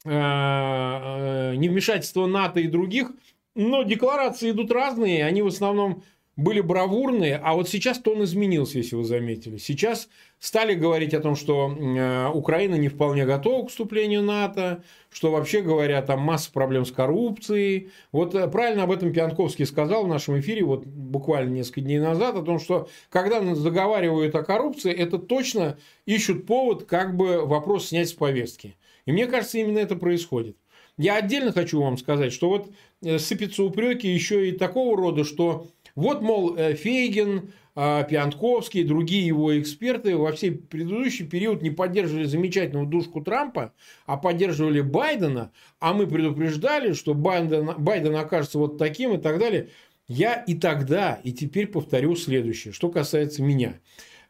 [0.05, 3.12] э, э, невмешательства НАТО и других,
[3.55, 6.03] но декларации идут разные, они в основном
[6.39, 9.58] были бравурные, а вот сейчас тон изменился, если вы заметили.
[9.58, 10.08] Сейчас
[10.39, 15.62] стали говорить о том, что э, Украина не вполне готова к вступлению НАТО, что вообще
[15.62, 17.91] говоря, там масса проблем с коррупцией.
[18.13, 22.38] Вот э, правильно об этом Пьянковский сказал в нашем эфире вот буквально несколько дней назад,
[22.38, 28.08] о том, что когда заговаривают о коррупции, это точно ищут повод как бы вопрос снять
[28.08, 28.78] с повестки.
[29.06, 30.56] И мне кажется, именно это происходит.
[30.99, 32.71] Я отдельно хочу вам сказать, что вот
[33.02, 35.67] э, сыпятся упреки еще и такого рода, что
[35.99, 41.71] Вот, мол, э, Фейгин, а, Пиантковский и другие его эксперты во всей предыдущий период не
[41.71, 43.73] поддерживали замечательную душку Трампа,
[44.05, 49.67] а поддерживали Байдена, а мы предупреждали, что Байден, Байден окажется вот таким и так далее.
[50.07, 53.73] Я и тогда, и теперь повторю следующее, что касается меня.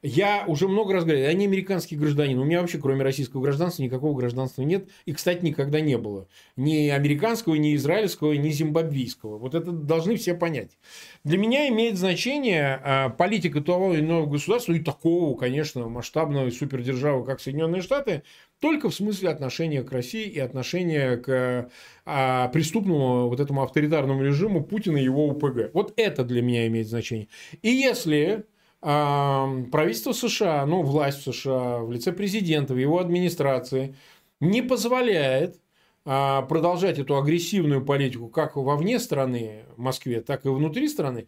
[0.02, 2.40] Я уже много раз говорил, я не американский гражданин.
[2.40, 4.88] У меня вообще, кроме российского гражданства, никакого гражданства нет.
[5.06, 6.30] И, кстати, никогда не было.
[6.56, 9.38] Ни американского, ни израильского, ни зимбабвийского.
[9.38, 10.78] Вот это должны все понять.
[11.26, 17.26] Для меня имеет значение а, политика того или иного государства, и такого, конечно, масштабного супердержавы,
[17.26, 18.24] как Соединенные Штаты,
[18.60, 21.70] только в смысле отношения к России и отношения к
[22.06, 25.74] а, преступному вот этому авторитарному режиму Путина и его УПГ.
[25.74, 27.28] Вот это для меня имеет значение.
[27.62, 28.46] И если
[28.82, 33.96] правительство США, ну, власть США в лице президента, в его администрации
[34.40, 35.60] не позволяет
[36.06, 41.28] а, продолжать эту агрессивную политику как вовне страны, Москве, так и внутри страны,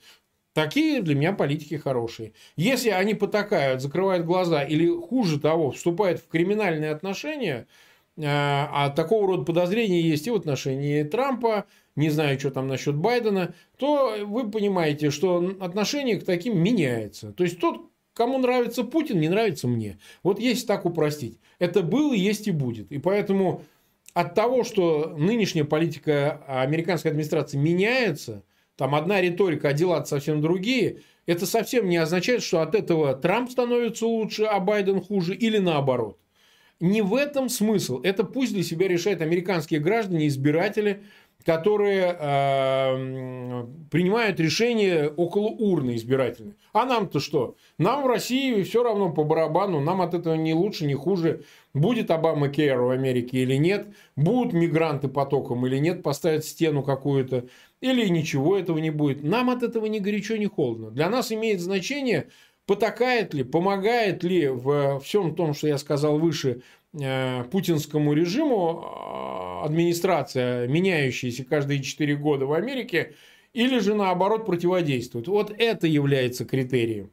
[0.54, 2.34] такие для меня политики хорошие.
[2.56, 7.68] Если они потакают, закрывают глаза или, хуже того, вступают в криминальные отношения,
[8.18, 12.96] а, а такого рода подозрения есть и в отношении Трампа, не знаю, что там насчет
[12.96, 17.34] Байдена, то вы понимаете, что отношение к таким меняется.
[17.34, 20.00] То есть тот, кому нравится Путин, не нравится мне.
[20.24, 21.40] Вот если так упростить.
[21.60, 22.92] Это было, есть и будет.
[22.92, 23.64] И поэтому
[24.14, 28.44] от того, что нынешняя политика американской администрации меняется,
[28.76, 33.52] там одна риторика, а дела совсем другие, это совсем не означает, что от этого Трамп
[33.52, 36.18] становится лучше, а Байден хуже, или наоборот.
[36.80, 38.02] Не в этом смысл.
[38.02, 41.04] Это пусть для себя решают американские граждане, избиратели,
[41.46, 46.54] которые э, принимают решения около урны избирательной.
[46.74, 47.56] А нам-то что?
[47.78, 51.44] Нам в России все равно по барабану, нам от этого не лучше, не хуже.
[51.74, 57.46] Будет Обама Кейр в Америке или нет, будут мигранты потоком или нет, поставят стену какую-то,
[57.80, 59.24] или ничего этого не будет.
[59.24, 60.92] Нам от этого ни горячо, ни холодно.
[60.92, 62.28] Для нас имеет значение,
[62.66, 66.62] потакает ли, помогает ли в всем том, что я сказал выше,
[66.94, 73.16] путинскому режиму администрация, меняющаяся каждые 4 года в Америке,
[73.54, 75.28] или же наоборот противодействует.
[75.28, 77.12] Вот это является критерием.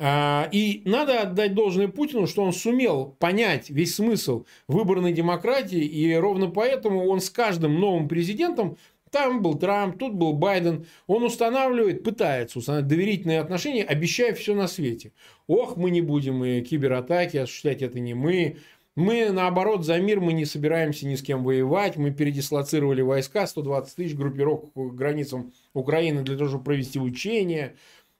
[0.00, 6.14] А, и надо отдать должное Путину, что он сумел понять весь смысл выборной демократии, и
[6.14, 8.76] ровно поэтому он с каждым новым президентом,
[9.10, 14.68] там был Трамп, тут был Байден, он устанавливает, пытается устанавливать доверительные отношения, обещая все на
[14.68, 15.12] свете.
[15.46, 18.58] Ох, мы не будем и кибератаки осуществлять, это не мы,
[18.98, 21.96] мы, наоборот, за мир мы не собираемся ни с кем воевать.
[21.96, 27.76] Мы передислоцировали войска, 120 тысяч группировок к границам Украины для того, чтобы провести учения.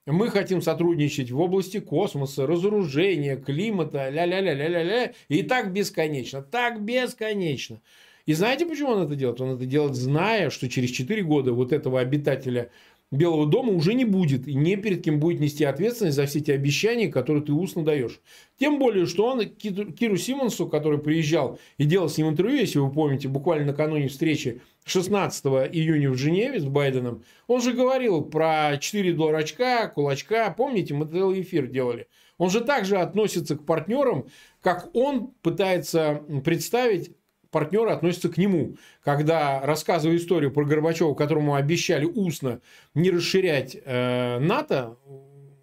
[0.07, 5.15] Мы хотим сотрудничать в области космоса, разоружения, климата, ля-ля-ля-ля-ля-ля.
[5.29, 7.81] И так бесконечно, так бесконечно.
[8.27, 9.41] И знаете, почему он это делает?
[9.41, 12.71] Он это делает, зная, что через 4 года вот этого обитателя
[13.11, 14.47] Белого дома уже не будет.
[14.47, 18.21] И не перед кем будет нести ответственность за все эти обещания, которые ты устно даешь.
[18.59, 22.93] Тем более, что он Киру Симонсу, который приезжал и делал с ним интервью, если вы
[22.93, 29.13] помните, буквально накануне встречи 16 июня в Женеве с Байденом, он же говорил про 4
[29.15, 30.51] дурачка, кулачка.
[30.51, 32.09] Помните, мы целый эфир делали.
[32.37, 34.27] Он же также относится к партнерам,
[34.61, 37.13] как он пытается представить
[37.51, 38.77] партнеры относятся к нему.
[39.03, 42.61] Когда рассказывая историю про Горбачева, которому обещали устно
[42.95, 44.97] не расширять э, НАТО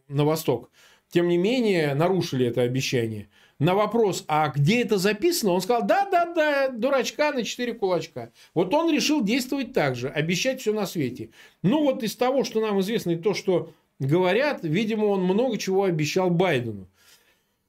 [0.07, 0.69] на восток,
[1.09, 3.29] тем не менее нарушили это обещание.
[3.57, 8.31] На вопрос, а где это записано, он сказал, да-да-да, дурачка на четыре кулачка.
[8.53, 11.29] Вот он решил действовать так же, обещать все на свете.
[11.61, 15.83] Ну вот из того, что нам известно, и то, что говорят, видимо, он много чего
[15.83, 16.89] обещал Байдену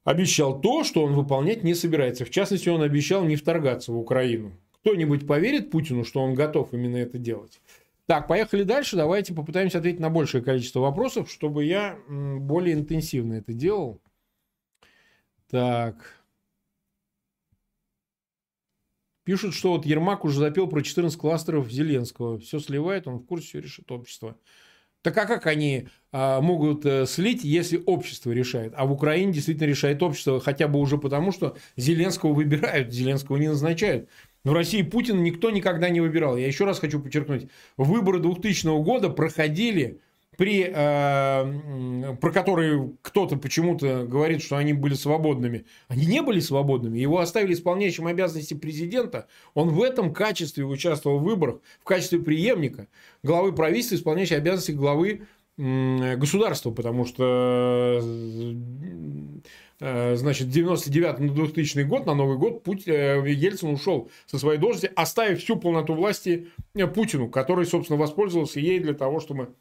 [0.06, 2.24] обещал то, что он выполнять не собирается.
[2.24, 4.52] В частности, он обещал не вторгаться в Украину.
[4.80, 7.60] Кто-нибудь поверит Путину, что он готов именно это делать?
[8.06, 8.94] Так, поехали дальше.
[8.94, 14.00] Давайте попытаемся ответить на большее количество вопросов, чтобы я более интенсивно это делал.
[15.50, 16.14] Так.
[19.24, 22.38] Пишут, что вот Ермак уже запел про 14 кластеров Зеленского.
[22.38, 24.38] Все сливает, он в курсе, все решит общество.
[25.06, 28.72] Так а как они а, могут э, слить, если общество решает?
[28.74, 33.46] А в Украине действительно решает общество, хотя бы уже потому, что Зеленского выбирают, Зеленского не
[33.46, 34.08] назначают.
[34.42, 36.36] В России Путин никто никогда не выбирал.
[36.36, 37.46] Я еще раз хочу подчеркнуть,
[37.76, 40.00] выборы 2000 года проходили
[40.36, 45.64] при, э, про которые кто-то почему-то говорит, что они были свободными.
[45.88, 46.98] Они не были свободными.
[46.98, 49.28] Его оставили исполняющим обязанности президента.
[49.54, 52.88] Он в этом качестве участвовал в выборах, в качестве преемника
[53.22, 55.22] главы правительства, исполняющей обязанности главы
[55.56, 58.00] э, государства, потому что
[59.80, 64.58] э, значит, 99 на 2000 год, на Новый год, Путь, э, Ельцин ушел со своей
[64.58, 66.48] должности, оставив всю полноту власти
[66.94, 69.54] Путину, который, собственно, воспользовался ей для того, чтобы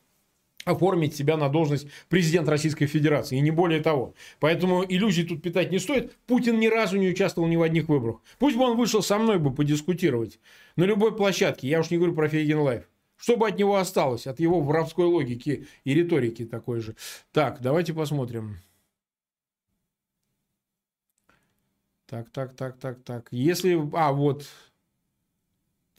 [0.65, 4.15] оформить себя на должность президента Российской Федерации, и не более того.
[4.39, 6.17] Поэтому иллюзий тут питать не стоит.
[6.25, 8.17] Путин ни разу не участвовал ни в одних выборах.
[8.39, 10.39] Пусть бы он вышел со мной бы подискутировать
[10.75, 12.89] на любой площадке, я уж не говорю про Фейгин Live.
[13.17, 16.95] Что бы от него осталось, от его воровской логики и риторики такой же.
[17.31, 18.57] Так, давайте посмотрим.
[22.07, 23.27] Так, так, так, так, так.
[23.31, 23.79] Если...
[23.93, 24.45] А, вот.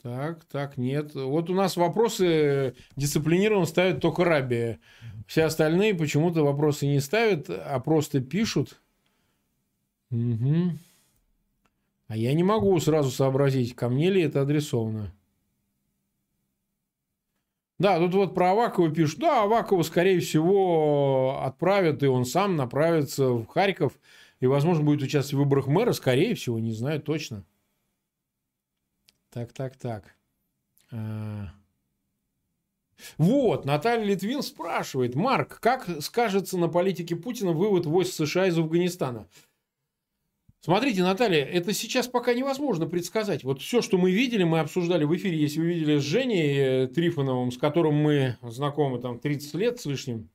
[0.01, 1.15] Так, так, нет.
[1.15, 4.79] Вот у нас вопросы дисциплинированно ставят только Рабия.
[5.27, 8.79] Все остальные почему-то вопросы не ставят, а просто пишут.
[10.11, 10.71] Угу.
[12.07, 15.13] А я не могу сразу сообразить, ко мне ли это адресовано.
[17.79, 19.19] Да, тут вот про Авакова пишут.
[19.19, 23.93] Да, Авакова, скорее всего, отправят, и он сам направится в Харьков.
[24.39, 25.91] И, возможно, будет участвовать в выборах мэра.
[25.91, 27.43] Скорее всего, не знаю точно.
[29.37, 30.15] Так, так, так.
[30.91, 31.49] А...
[33.19, 35.13] Вот, Наталья Литвин спрашивает.
[35.13, 39.27] Марк, как скажется на политике Путина вывод войск США из Афганистана?
[40.61, 43.43] Смотрите, Наталья, это сейчас пока невозможно предсказать.
[43.43, 46.87] Вот все, что мы видели, мы обсуждали в эфире, если вы видели с Женей э,
[46.87, 50.31] Трифоновым, с которым мы знакомы там 30 лет с лишним,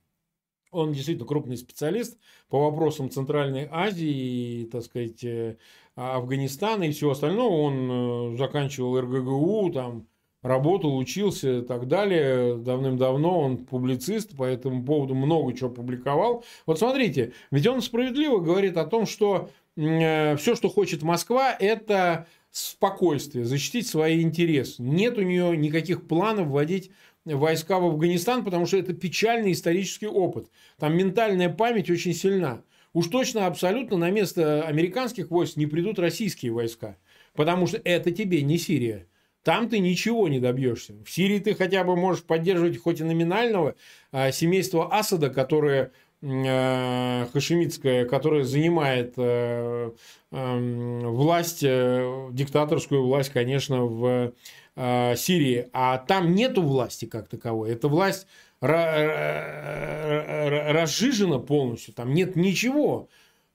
[0.71, 5.57] он действительно крупный специалист по вопросам Центральной Азии и, так сказать, э,
[5.95, 7.53] Афганистана и всего остального.
[7.53, 10.07] Он э, заканчивал РГГУ, там,
[10.41, 12.57] работал, учился и так далее.
[12.57, 16.43] Давным-давно он публицист, по этому поводу много чего публиковал.
[16.65, 22.27] Вот смотрите, ведь он справедливо говорит о том, что э, все, что хочет Москва, это
[22.51, 24.81] спокойствие, защитить свои интересы.
[24.83, 26.91] Нет у нее никаких планов вводить
[27.25, 30.49] войска в Афганистан, потому что это печальный исторический опыт.
[30.77, 32.61] Там ментальная память очень сильна.
[32.93, 36.97] Уж точно абсолютно на место американских войск не придут российские войска.
[37.33, 39.07] Потому что это тебе не Сирия.
[39.43, 40.93] Там ты ничего не добьешься.
[41.05, 43.75] В Сирии ты хотя бы можешь поддерживать хоть и номинального
[44.11, 45.91] а, семейства Асада, которое
[46.21, 49.91] э, хашемитское, которое занимает э,
[50.31, 54.33] э, власть, диктаторскую власть, конечно, в
[54.75, 55.67] э, Сирии.
[55.73, 57.71] А там нету власти как таковой.
[57.71, 58.27] Эта власть
[60.71, 61.93] разжижена полностью.
[61.93, 63.09] Там нет ничего.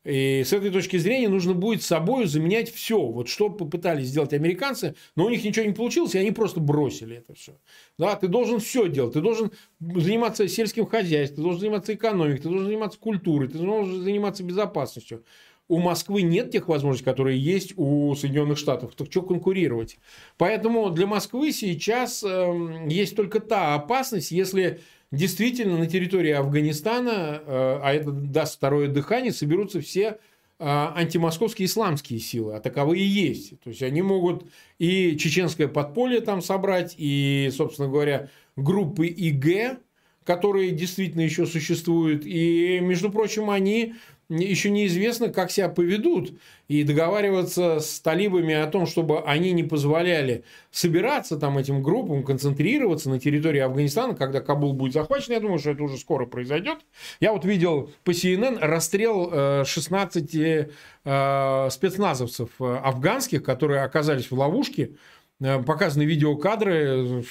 [0.04, 2.98] И с этой точки зрения нужно будет собой заменять все.
[2.98, 7.16] Вот что попытались сделать американцы, но у них ничего не получилось, и они просто бросили
[7.16, 7.59] это все.
[7.98, 9.12] Да, ты должен все делать.
[9.14, 9.50] Ты должен
[9.80, 15.24] заниматься сельским хозяйством, ты должен заниматься экономикой, ты должен заниматься культурой, ты должен заниматься безопасностью.
[15.70, 18.94] У Москвы нет тех возможностей, которые есть у Соединенных Штатов.
[18.94, 19.98] Так что конкурировать?
[20.38, 24.80] Поэтому для Москвы сейчас э, есть только та опасность, если
[25.11, 30.16] действительно на территории Афганистана, э, а это даст второе дыхание, соберутся все э,
[30.59, 33.61] антимосковские исламские силы, а таковые есть.
[33.61, 34.46] То есть они могут
[34.78, 39.80] и чеченское подполье там собрать, и, собственно говоря, группы ИГ,
[40.24, 42.26] которые действительно еще существуют.
[42.26, 43.94] И, между прочим, они
[44.28, 46.32] еще неизвестно, как себя поведут.
[46.68, 53.08] И договариваться с талибами о том, чтобы они не позволяли собираться там этим группам, концентрироваться
[53.08, 56.78] на территории Афганистана, когда Кабул будет захвачен, я думаю, что это уже скоро произойдет.
[57.20, 60.70] Я вот видел по CNN расстрел 16 э,
[61.04, 64.92] э, спецназовцев э, афганских, которые оказались в ловушке
[65.40, 67.24] показаны видеокадры,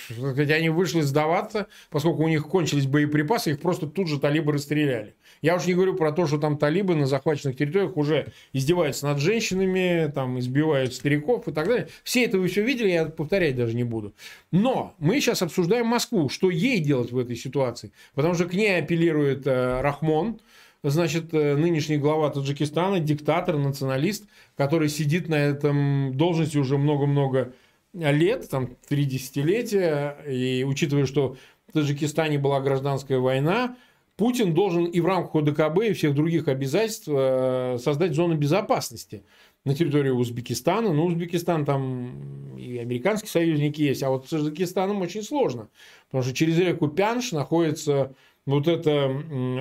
[0.50, 5.16] они вышли сдаваться, поскольку у них кончились боеприпасы, их просто тут же талибы расстреляли.
[5.42, 9.20] Я уж не говорю про то, что там талибы на захваченных территориях уже издеваются над
[9.20, 11.88] женщинами, там избивают стариков и так далее.
[12.04, 14.14] Все это вы все видели, я повторять даже не буду.
[14.52, 17.92] Но мы сейчас обсуждаем Москву, что ей делать в этой ситуации.
[18.16, 20.40] Потому что к ней апеллирует э, Рахмон,
[20.84, 24.26] значит, э, нынешний глава Таджикистана, диктатор, националист,
[24.56, 27.54] который сидит на этом должности уже много-много
[27.94, 33.76] лет, там три десятилетия, и учитывая, что в Таджикистане была гражданская война,
[34.18, 39.24] Путин должен и в рамках ОДКБ, и всех других обязательств э, создать зону безопасности
[39.64, 40.92] на территории Узбекистана.
[40.92, 45.70] Ну, Узбекистан там и американские союзники есть, а вот с Таджикистаном очень сложно,
[46.08, 48.16] потому что через реку Пянш находится
[48.48, 49.12] вот эта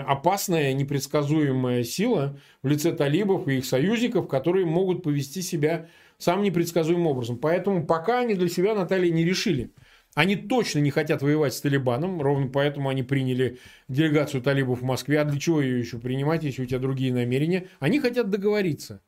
[0.06, 5.88] опасная, непредсказуемая сила в лице талибов и их союзников, которые могут повести себя
[6.18, 7.36] самым непредсказуемым образом.
[7.36, 9.70] Поэтому пока они для себя Наталья не решили.
[10.16, 15.20] Они точно не хотят воевать с Талибаном, ровно поэтому они приняли делегацию талибов в Москве.
[15.20, 17.68] А для чего ее еще принимать, если у тебя другие намерения?
[17.80, 19.02] Они хотят договориться.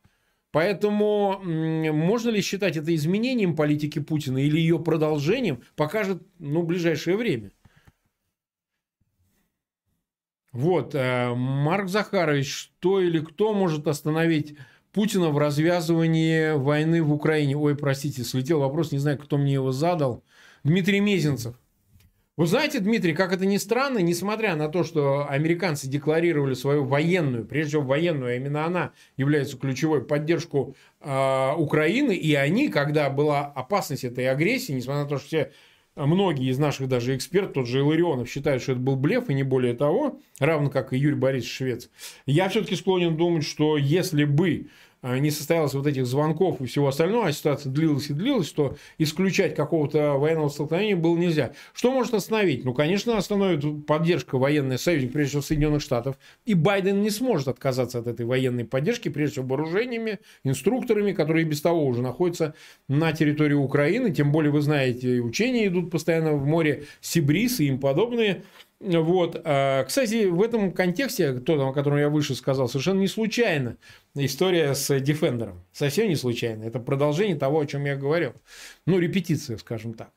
[0.50, 7.52] Поэтому можно ли считать это изменением политики Путина или ее продолжением, покажет ну, ближайшее время.
[10.52, 14.58] Вот, э, Марк Захарович, что или кто может остановить
[14.92, 17.56] Путина в развязывании войны в Украине.
[17.56, 20.22] Ой, простите, слетел вопрос, не знаю, кто мне его задал.
[20.64, 21.54] Дмитрий Мезенцев.
[22.36, 27.44] Вы знаете, Дмитрий, как это ни странно, несмотря на то, что американцы декларировали свою военную,
[27.44, 33.40] прежде всего военную, а именно она является ключевой поддержку э, Украины, и они, когда была
[33.44, 35.52] опасность этой агрессии, несмотря на то, что все
[35.96, 39.42] многие из наших даже экспертов, тот же Иларионов, считают, что это был блеф, и не
[39.42, 41.90] более того, равно как и Юрий Борисович Швец,
[42.26, 46.88] я все-таки склонен думать, что если бы а, не состоялось вот этих звонков и всего
[46.88, 51.52] остального, а ситуация длилась и длилась, то исключать какого-то военного столкновения было нельзя.
[51.72, 52.64] Что может остановить?
[52.64, 56.16] Ну, конечно, остановит поддержка военная союзник, прежде всего Соединенных Штатов.
[56.46, 61.60] И Байден не сможет отказаться от этой военной поддержки, прежде всего вооружениями, инструкторами, которые без
[61.60, 62.54] того уже находятся
[62.88, 64.12] на территории Украины.
[64.12, 68.42] Тем более, вы знаете, учения идут постоянно в море Сибрис и им подобные.
[68.80, 69.40] Вот.
[69.44, 73.76] А, кстати, в этом контексте, тот, о котором я выше сказал, совершенно не случайно
[74.14, 75.54] история с Defender.
[75.72, 76.62] Совсем не случайно.
[76.62, 78.34] Это продолжение того, о чем я говорил.
[78.86, 80.10] Ну, репетиция, скажем так.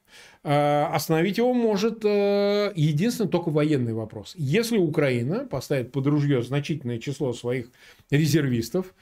[0.44, 4.34] А, остановить его может э, единственно только военный вопрос.
[4.38, 7.68] Если Украина поставит под ружье значительное число своих
[8.12, 8.94] резервистов,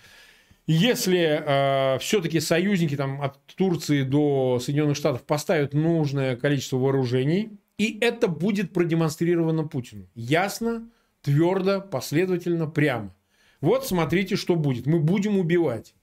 [0.67, 1.43] если
[1.95, 7.49] э, все-таки союзники там, от Турции до Соединенных Штатов поставят нужное количество вооружений,
[7.79, 10.07] и это будет продемонстрировано Путину.
[10.13, 10.89] Ясно,
[11.21, 13.15] твердо, последовательно, прямо.
[13.61, 14.85] Вот смотрите, что будет.
[14.85, 15.95] Мы будем убивать.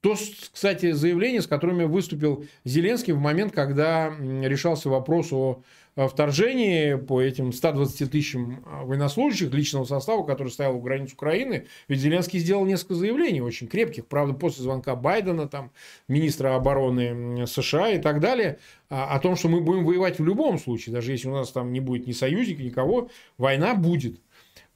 [0.00, 0.16] То,
[0.52, 5.62] кстати, заявление, с которыми выступил Зеленский в момент, когда решался вопрос о
[5.96, 11.66] вторжении по этим 120 тысячам а, военнослужащих личного состава, который стоял у границ Украины.
[11.88, 15.70] Ведь Зеленский сделал несколько заявлений очень крепких, правда, после звонка Байдена, там,
[16.08, 20.58] министра обороны США и так далее, а, о том, что мы будем воевать в любом
[20.58, 24.20] случае, даже если у нас там не будет ни союзника, никого, война будет.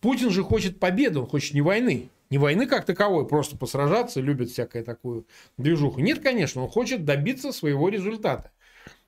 [0.01, 2.11] Путин же хочет победы, он хочет не войны.
[2.29, 5.27] Не войны как таковой, просто посражаться, любит всякую такую
[5.59, 6.01] движуху.
[6.01, 8.51] Нет, конечно, он хочет добиться своего результата.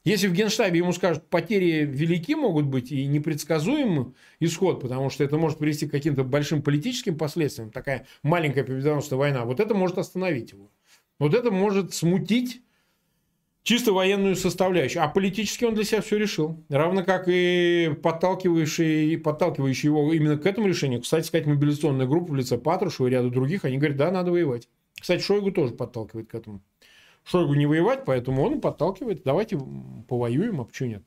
[0.05, 5.37] Если в Генштабе ему скажут, потери велики могут быть и непредсказуемый исход, потому что это
[5.37, 10.53] может привести к каким-то большим политическим последствиям, такая маленькая победоносная война, вот это может остановить
[10.53, 10.71] его.
[11.19, 12.63] Вот это может смутить
[13.69, 15.03] чисто военную составляющую.
[15.03, 16.65] А политически он для себя все решил.
[16.71, 21.03] Равно как и подталкивающий, подталкивающий его именно к этому решению.
[21.03, 24.69] Кстати сказать, мобилизационная группа в лице Патрушева и ряда других, они говорят, да, надо воевать.
[24.99, 26.63] Кстати, Шойгу тоже подталкивает к этому.
[27.29, 29.23] Шойгу не воевать, поэтому он подталкивает.
[29.23, 29.59] Давайте
[30.09, 31.03] повоюем, а почему нет?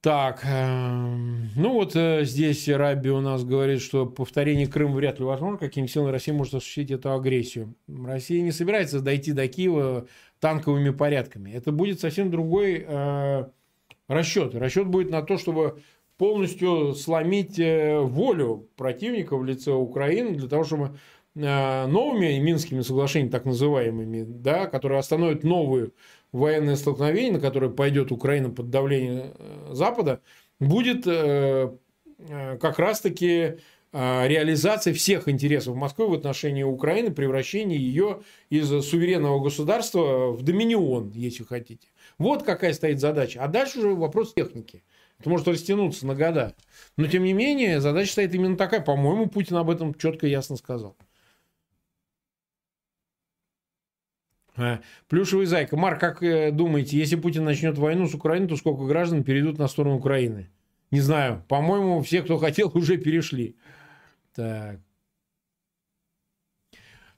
[0.00, 5.24] Так, эм, ну вот э, здесь Раби у нас говорит, что повторение Крыма вряд ли
[5.24, 5.58] возможно.
[5.58, 7.74] Каким силами Россия может осуществить эту агрессию?
[7.88, 10.06] Россия не собирается дойти до Киева
[10.40, 11.50] танковыми порядками.
[11.50, 13.44] Это будет совсем другой э,
[14.08, 14.54] расчет.
[14.54, 15.80] Расчет будет на то, чтобы
[16.18, 20.90] полностью сломить э, волю противника в лице Украины для того, чтобы э,
[21.34, 25.94] новыми Минскими соглашениями, так называемыми, да, которые остановят новую
[26.32, 30.20] военное столкновение, на которое пойдет Украина под давлением э, Запада,
[30.58, 31.70] будет э,
[32.18, 33.58] э, как раз-таки
[33.94, 41.44] реализация всех интересов Москвы в отношении Украины, превращение ее из суверенного государства в доминион, если
[41.44, 41.88] хотите.
[42.16, 43.44] Вот какая стоит задача.
[43.44, 44.82] А дальше уже вопрос техники.
[45.18, 46.54] Это может растянуться на года.
[46.96, 48.80] Но, тем не менее, задача стоит именно такая.
[48.80, 50.96] По-моему, Путин об этом четко и ясно сказал.
[50.98, 51.04] А,
[55.08, 55.76] плюшевый зайка.
[55.76, 59.68] Марк, как э, думаете, если Путин начнет войну с Украиной, то сколько граждан перейдут на
[59.68, 60.50] сторону Украины?
[60.90, 61.44] Не знаю.
[61.48, 63.56] По-моему, все, кто хотел, уже перешли.
[64.34, 64.80] Так.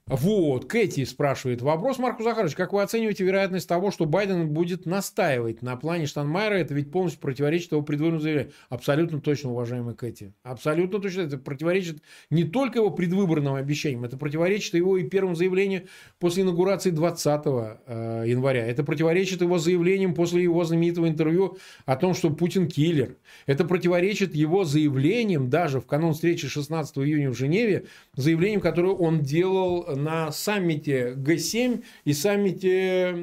[0.07, 1.63] Вот, Кэти спрашивает.
[1.63, 6.53] Вопрос, Марку Захарович, как вы оцениваете вероятность того, что Байден будет настаивать на плане Штанмайера?
[6.53, 8.53] Это ведь полностью противоречит его предвыборному заявлению.
[8.69, 10.35] Абсолютно точно, уважаемый Кэти.
[10.43, 11.21] Абсолютно точно.
[11.21, 15.87] Это противоречит не только его предвыборным обещаниям, это противоречит его и первому заявлению
[16.19, 18.63] после инаугурации 20 э, января.
[18.63, 23.15] Это противоречит его заявлениям после его знаменитого интервью о том, что Путин киллер.
[23.47, 27.85] Это противоречит его заявлениям даже в канун встречи 16 июня в Женеве,
[28.15, 33.13] заявлениям, которые он делал на саммите Г7 и саммите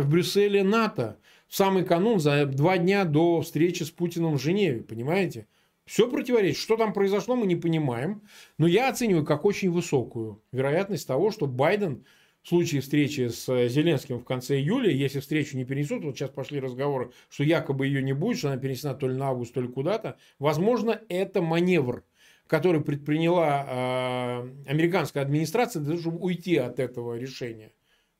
[0.00, 1.18] в Брюсселе НАТО.
[1.48, 5.46] В самый канун, за два дня до встречи с Путиным в Женеве, понимаете?
[5.86, 6.60] Все противоречит.
[6.60, 8.22] Что там произошло, мы не понимаем.
[8.58, 12.04] Но я оцениваю как очень высокую вероятность того, что Байден
[12.42, 16.60] в случае встречи с Зеленским в конце июля, если встречу не перенесут, вот сейчас пошли
[16.60, 19.68] разговоры, что якобы ее не будет, что она перенесена то ли на август, то ли
[19.68, 22.04] куда-то, возможно, это маневр
[22.46, 27.72] который предприняла э, американская администрация для того, чтобы уйти от этого решения.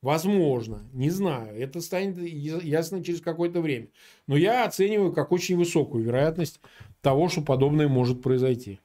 [0.03, 1.59] Возможно, не знаю.
[1.59, 3.89] Это станет ясно через какое-то время.
[4.27, 6.61] Но я оцениваю как очень высокую вероятность
[7.01, 8.81] того, что подобное может произойти.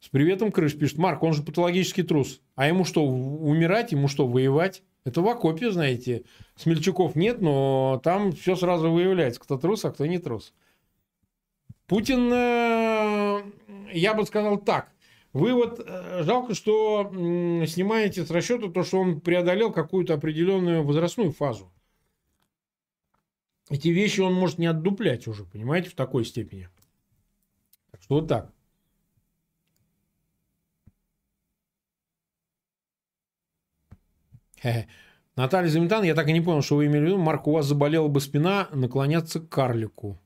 [0.00, 0.98] С приветом Крыш пишет.
[0.98, 2.40] Марк, он же патологический трус.
[2.54, 3.92] А ему что, умирать?
[3.92, 4.82] Ему что, воевать?
[5.04, 6.24] Это в окопе, знаете.
[6.54, 10.54] Смельчаков нет, но там все сразу выявляется, кто трус, а кто не трус.
[11.86, 13.42] Путин, э,
[13.92, 14.92] я бы сказал так.
[15.32, 17.10] Вы вот э, жалко, что
[17.66, 21.70] снимаете с расчета то, что он преодолел какую-то определенную возрастную фазу.
[23.68, 26.68] Эти вещи он может не отдуплять уже, понимаете, в такой степени.
[27.90, 28.52] Так что вот так.
[35.36, 37.18] Наталья Заметан, я так и не понял, что вы имели в виду.
[37.18, 40.18] Марк, у вас заболела бы спина, наклоняться к карлику.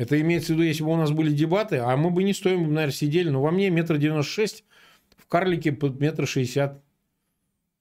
[0.00, 2.72] Это имеется в виду, если бы у нас были дебаты, а мы бы не стоим,
[2.72, 3.28] наверное, сидели.
[3.28, 4.64] Но во мне метр девяносто шесть,
[5.18, 6.82] в карлике под метр шестьдесят.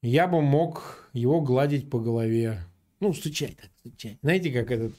[0.02, 2.60] Я бы мог его гладить по голове.
[3.00, 4.18] Ну, стучать так, стучать.
[4.22, 4.92] Знаете, как этот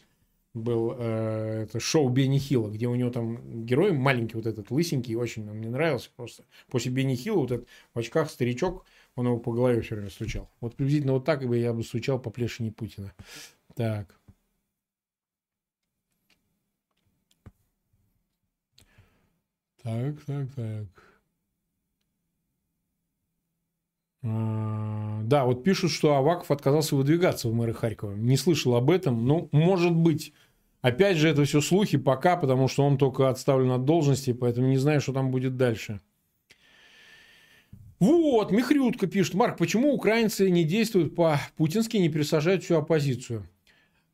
[0.54, 5.14] был э, это шоу Бенни Хилла, где у него там герой маленький, вот этот лысенький,
[5.14, 6.44] очень он мне нравился просто.
[6.70, 10.50] После Бенни Хилла вот этот в очках старичок, он его по голове все время стучал.
[10.62, 13.12] Вот приблизительно вот так бы я бы стучал по плешине Путина.
[13.76, 14.19] Так.
[19.82, 20.86] Так, так, так.
[24.22, 28.14] А, да, вот пишут, что Аваков отказался выдвигаться в мэры Харькова.
[28.14, 29.26] Не слышал об этом.
[29.26, 30.32] Ну, может быть.
[30.82, 34.78] Опять же, это все слухи пока, потому что он только отставлен от должности, поэтому не
[34.78, 36.00] знаю, что там будет дальше.
[37.98, 39.34] Вот, Михрютка пишет.
[39.34, 43.46] Марк, почему украинцы не действуют по-путински, не присажают всю оппозицию?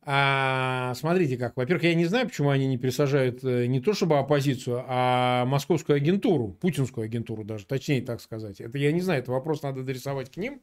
[0.09, 1.57] А, смотрите как.
[1.57, 5.97] Во-первых, я не знаю, почему они не присажают э, не то чтобы оппозицию, а московскую
[5.97, 8.61] агентуру, путинскую агентуру даже, точнее так сказать.
[8.61, 10.61] Это я не знаю, это вопрос надо дорисовать к ним.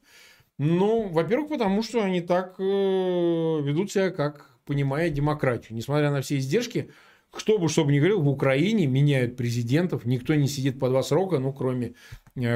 [0.57, 5.77] Ну, во-первых, потому что они так э, ведут себя, как понимая демократию.
[5.77, 6.91] Несмотря на все издержки,
[7.31, 11.03] кто бы что бы ни говорил, в Украине меняют президентов, никто не сидит по два
[11.03, 11.93] срока, ну, кроме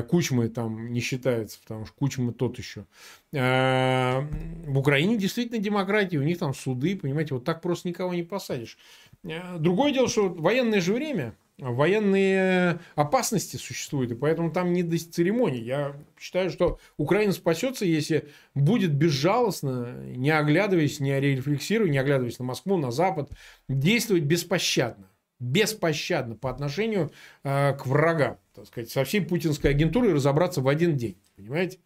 [0.09, 2.87] Кучмы там не считается, потому что Кучма тот еще.
[3.35, 4.27] А,
[4.67, 8.77] в Украине действительно демократия, у них там суды, понимаете, вот так просто никого не посадишь.
[9.25, 14.97] А, другое дело, что военное же время– военные опасности существуют, и поэтому там не до
[14.99, 15.61] церемоний.
[15.61, 22.45] Я считаю, что Украина спасется, если будет безжалостно, не оглядываясь, не рефлексируя, не оглядываясь на
[22.45, 23.31] Москву, на Запад,
[23.69, 25.09] действовать беспощадно.
[25.41, 27.13] Беспощадно по отношению
[27.45, 31.17] э, к врагам, так сказать, со всей путинской агентурой разобраться в один день.
[31.37, 31.79] Понимаете?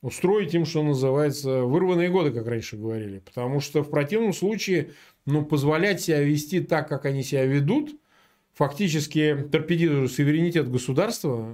[0.00, 3.18] Устроить им, что называется, вырванные годы, как раньше говорили.
[3.18, 4.92] Потому что в противном случае,
[5.26, 7.96] ну, позволять себя вести так, как они себя ведут–
[8.58, 11.46] фактически торпедируют суверенитет государства,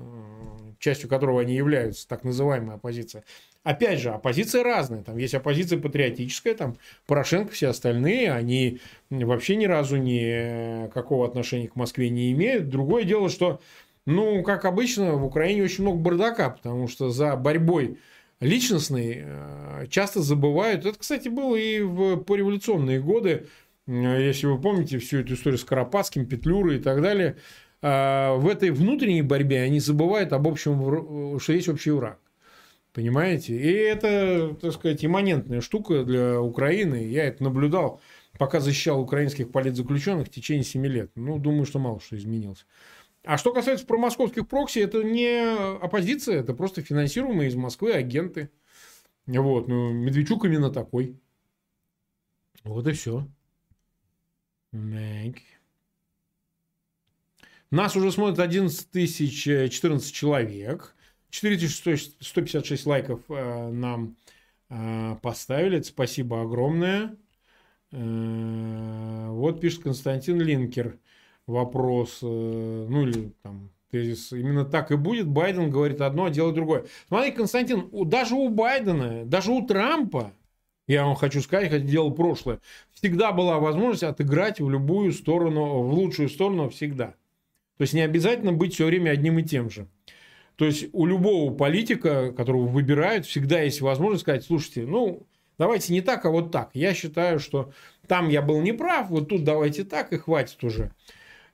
[0.84, 3.24] частью которого они являются, так называемая оппозиция.
[3.62, 5.02] Опять же, оппозиция разная.
[5.02, 6.76] Там есть оппозиция патриотическая, там
[7.06, 12.68] Порошенко, все остальные, они вообще ни разу никакого отношения к Москве не имеют.
[12.68, 13.62] Другое дело, что,
[14.04, 17.98] ну, как обычно, в Украине очень много бардака, потому что за борьбой
[18.40, 20.84] личностной э, часто забывают.
[20.84, 23.46] Это, кстати, было и в пореволюционные годы
[23.86, 27.36] Э, если вы помните всю эту историю с Карапатским, Петлюрой и так далее,
[27.84, 32.18] в этой внутренней борьбе они забывают об общем, что есть общий враг.
[32.94, 33.56] Понимаете?
[33.56, 37.04] И это, так сказать, имманентная штука для Украины.
[37.04, 38.00] Я это наблюдал,
[38.38, 41.10] пока защищал украинских политзаключенных в течение 7 лет.
[41.14, 42.64] Ну, думаю, что мало что изменилось.
[43.22, 45.42] А что касается промосковских прокси, это не
[45.82, 48.48] оппозиция, это просто финансируемые из Москвы агенты.
[49.26, 51.18] Вот, ну, Медведчук именно такой.
[52.62, 53.26] Вот и все.
[54.70, 55.36] Так.
[57.70, 60.94] Нас уже смотрит 11 тысяч 14 человек.
[61.30, 64.16] 4156 лайков э, нам
[64.70, 65.78] э, поставили.
[65.78, 67.16] Это спасибо огромное.
[67.90, 70.98] Э, вот пишет Константин Линкер.
[71.46, 74.32] Вопрос, э, ну или там тезис.
[74.32, 75.26] Именно так и будет.
[75.26, 76.84] Байден говорит одно, а делает другое.
[77.08, 80.32] Смотри, Константин, даже у Байдена, даже у Трампа
[80.86, 82.60] я вам хочу сказать, хотя делал прошлое,
[82.92, 87.14] всегда была возможность отыграть в любую сторону, в лучшую сторону всегда.
[87.76, 89.88] То есть не обязательно быть все время одним и тем же.
[90.56, 95.26] То есть у любого политика, которого выбирают, всегда есть возможность сказать, слушайте, ну,
[95.58, 96.70] давайте не так, а вот так.
[96.74, 97.72] Я считаю, что
[98.06, 100.92] там я был неправ, вот тут давайте так и хватит уже.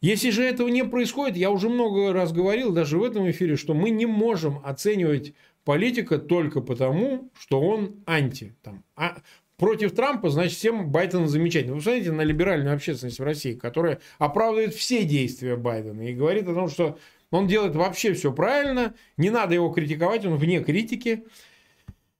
[0.03, 3.75] Если же этого не происходит, я уже много раз говорил, даже в этом эфире, что
[3.75, 8.55] мы не можем оценивать политика только потому, что он анти.
[8.63, 9.19] Там, а,
[9.61, 11.75] против Трампа, значит, всем Байден замечательно.
[11.75, 16.55] Вы посмотрите на либеральную общественность в России, которая оправдывает все действия Байдена и говорит о
[16.55, 16.99] том, что
[17.31, 21.25] он делает вообще все правильно, не надо его критиковать, он вне критики.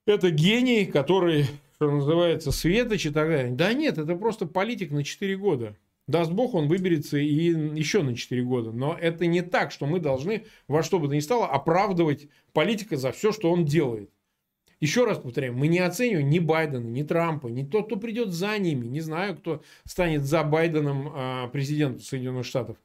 [0.05, 3.51] Это гений, который, что называется, светоч и так далее.
[3.51, 5.75] Да нет, это просто политик на 4 года.
[6.07, 8.71] Даст Бог, он выберется и еще на 4 года.
[8.71, 12.97] Но это не так, что мы должны во что бы то ни стало оправдывать политика
[12.97, 14.11] за все, что он делает.
[14.81, 18.57] Еще раз повторяю, мы не оцениваем ни Байдена, ни Трампа, ни тот, кто придет за
[18.57, 18.87] ними.
[18.87, 22.75] Не знаю, кто станет за Байденом а, президентом Соединенных Штатов.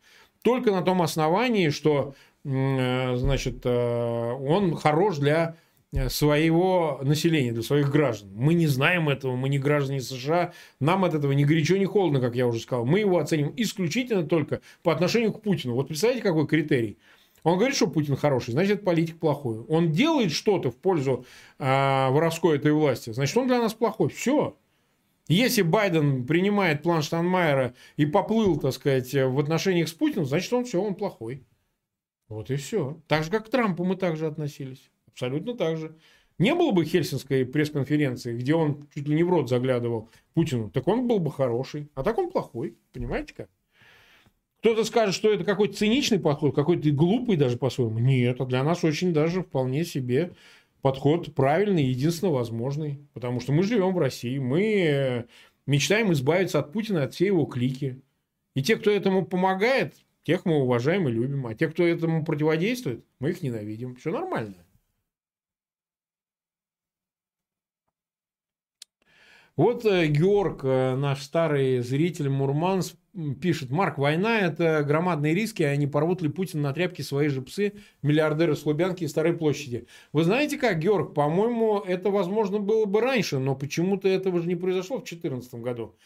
[0.43, 5.57] Только на том основании, что э, значит, э, он хорош для
[5.97, 8.31] Э, своего населения, для своих граждан.
[8.35, 12.21] Мы не знаем этого, мы не граждане США, нам от этого ни горячо, ни холодно,
[12.21, 12.85] как я уже сказал.
[12.85, 15.75] Мы его оценим исключительно только по отношению к Путину.
[15.75, 16.99] Вот представляете, какой критерий?
[17.47, 19.61] Он говорит, что Путин хороший, значит, политик плохой.
[19.69, 21.27] Он делает что-то в пользу
[21.61, 24.09] э, воровской этой власти, значит, он для нас плохой.
[24.09, 24.59] Все.
[25.29, 30.65] Если Байден принимает план Штанмайера и поплыл, так сказать, в отношениях с Путиным, значит, он
[30.65, 31.47] все, он плохой.
[32.27, 33.01] Вот и все.
[33.07, 34.91] Так же, как к Трампу мы также относились.
[35.07, 35.97] Абсолютно так же.
[36.39, 40.89] Не было бы Хельсинской пресс-конференции, где он чуть ли не в рот заглядывал Путину, так
[40.89, 41.93] он был бы хороший.
[41.95, 42.77] А так он плохой.
[42.93, 43.51] Понимаете как?
[44.67, 48.01] Кто-то скажет, что это какой-то циничный подход, какой-то глупый даже по-своему.
[48.01, 50.33] Нет, а для нас очень даже вполне себе
[50.83, 52.99] подход правильный, единственно возможный.
[53.15, 55.25] Потому что мы живем в России, мы э,
[55.67, 58.03] мечтаем избавиться от Путина, от всей его клики.
[58.57, 59.95] И те, кто этому помогает,
[60.25, 61.47] тех мы уважаем и любим.
[61.47, 63.95] А те, кто этому противодействует, мы их ненавидим.
[63.95, 64.57] Все нормально.
[69.55, 72.97] Вот э, Георг, э, наш старый зритель Мурманск,
[73.41, 77.43] пишет, Марк, война– это громадные риски, а не порвут ли Путин на тряпки свои же
[77.43, 79.87] псы, миллиардеры с Лубянки и Старой площади.
[80.13, 84.57] Вы знаете как, Георг, по-моему, это возможно было бы раньше, но почему-то этого же не
[84.57, 85.97] произошло в 2014 году.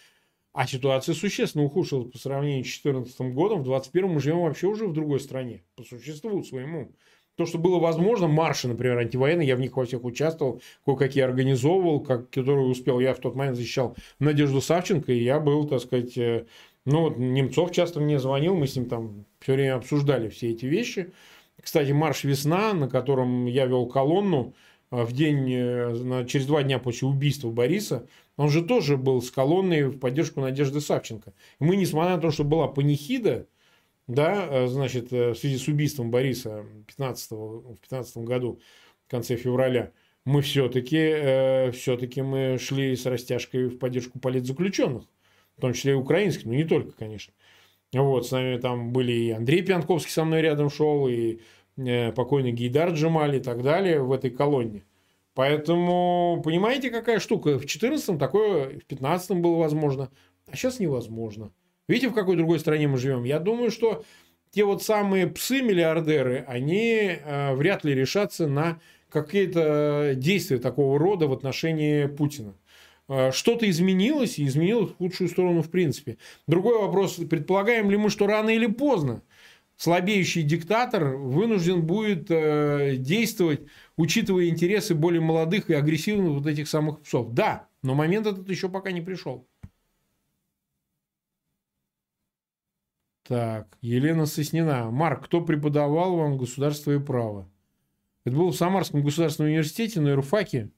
[0.52, 3.60] А ситуация существенно ухудшилась по сравнению с 2014 годом.
[3.60, 6.92] В 2021 мы живем вообще уже в другой стране, по существу своему.
[7.36, 12.00] То, что было возможно, марши, например, антивоенные, я в них во всех участвовал, кое-какие организовывал,
[12.00, 13.00] как, которые успел.
[13.00, 16.46] Я в тот момент защищал Надежду Савченко, и я был, так сказать, э,
[16.86, 21.12] ну, Немцов часто мне звонил, мы с ним там все время обсуждали все эти вещи.
[21.60, 24.54] Кстати, марш «Весна», на котором я вел колонну
[24.90, 28.06] э, в день, э, через два дня после убийства Бориса,
[28.36, 31.34] он же тоже был с колонной в поддержку Надежды Савченко.
[31.60, 33.46] И мы, несмотря на то, что была панихида,
[34.06, 38.60] да, э, значит, в связи с убийством Бориса 15 в 15 году,
[39.06, 39.92] в конце февраля,
[40.24, 45.04] мы все-таки все-таки мы шли с растяжкой в поддержку политзаключенных,
[45.60, 47.34] в том числе и украинских, но не только, конечно.
[47.92, 51.40] Вот, с нами там были и Андрей Пьянковский со мной рядом шел, и
[52.16, 54.84] покойный Гейдар Джамали и так далее в этой колонне.
[55.34, 57.58] Поэтому, понимаете, какая штука?
[57.58, 60.10] В 14-м такое, в 15-м было возможно,
[60.50, 61.52] а сейчас невозможно.
[61.88, 63.24] Видите, в какой другой стране мы живем?
[63.24, 64.04] Я думаю, что
[64.50, 68.80] те вот самые псы-миллиардеры, они э, вряд ли решатся на
[69.10, 72.54] какие-то действия такого рода в отношении Путина.
[73.10, 76.16] Э, что-то изменилось, и изменилось в лучшую сторону в принципе.
[76.46, 79.22] Другой вопрос, предполагаем ли мы, что рано или поздно
[79.76, 83.62] слабеющий диктатор вынужден будет э, действовать,
[83.96, 87.32] учитывая интересы более молодых и агрессивных вот этих самых псов.
[87.32, 89.48] Да, но момент этот еще пока не пришел.
[93.24, 94.90] Так, Елена Соснина.
[94.90, 97.50] Марк, кто преподавал вам государство и право?
[98.24, 100.70] Это был в Самарском государственном университете на юрфаке.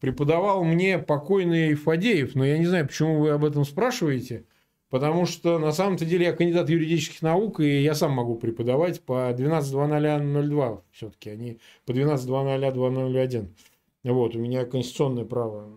[0.00, 4.44] Преподавал мне покойный Фадеев, но я не знаю, почему вы об этом спрашиваете.
[4.90, 9.30] Потому что на самом-то деле я кандидат юридических наук, и я сам могу преподавать по
[9.30, 13.48] 12.00.02 все-таки, а не по 12.00.201.
[14.04, 15.68] Вот, у меня конституционное право.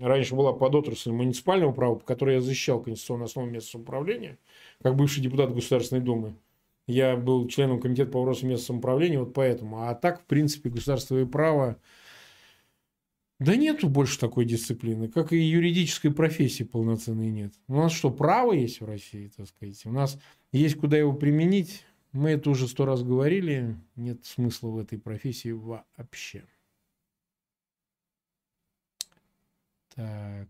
[0.00, 4.38] Раньше была подотрасль муниципального права, по которой я защищал конституционную основу местного самоуправления–
[4.82, 6.34] как бывший депутат Государственной Думы.
[6.88, 9.82] Я был членом комитета по вопросам местного самоуправления, вот поэтому.
[9.82, 11.76] А так, в принципе, государство и право...
[13.42, 17.52] Да нету больше такой дисциплины, как и юридической профессии полноценной нет.
[17.66, 19.84] У нас что, право есть в России, так сказать?
[19.84, 20.16] У нас
[20.52, 21.84] есть куда его применить.
[22.12, 23.76] Мы это уже сто раз говорили.
[23.96, 26.44] Нет смысла в этой профессии вообще.
[29.96, 30.48] Так.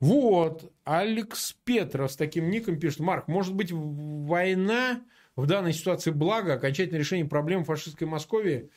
[0.00, 5.02] Вот, Алекс Петров с таким ником пишет, Марк, может быть, война
[5.36, 8.70] в данной ситуации благо, окончательное решение проблем фашистской Московии?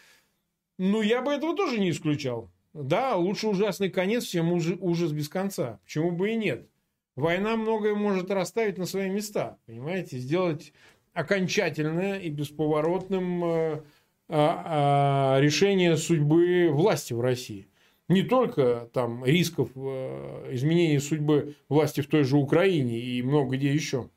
[0.77, 2.51] Ну, я бы этого тоже не исключал.
[2.83, 5.79] Да, лучше ужасный конец, чем ужас без конца.
[5.83, 6.67] Почему бы и нет?
[7.15, 10.17] Война многое может расставить на свои места, понимаете?
[10.19, 10.73] Сделать
[11.13, 13.81] окончательное и бесповоротным э,
[14.29, 17.67] а, а, решение судьбы власти в России
[18.09, 23.73] не только там рисков э, изменения судьбы власти в той же Украине и много где
[23.73, 24.09] еще.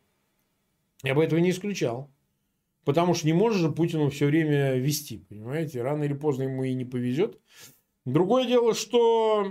[1.03, 2.11] Я бы этого не исключал.
[2.85, 5.83] Потому что не может же Путину все время вести, понимаете?
[5.83, 7.39] Рано или поздно ему и не повезет.
[8.05, 9.45] Другое дело, что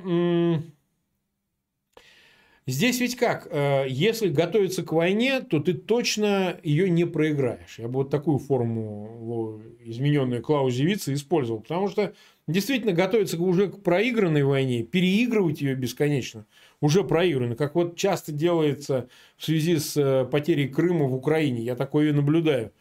[2.69, 3.47] Здесь ведь как?
[3.49, 7.79] Э, если готовиться к войне, то ты точно ее не проиграешь.
[7.79, 11.61] Я бы вот такую форму измененную Клаузевица использовал.
[11.61, 12.13] Потому что
[12.47, 16.45] действительно готовиться уже к проигранной войне, переигрывать ее бесконечно,
[16.79, 17.55] уже проиграно.
[17.55, 21.63] Как вот часто делается в связи с э, потерей Крыма в Украине.
[21.63, 22.71] Я такое наблюдаю.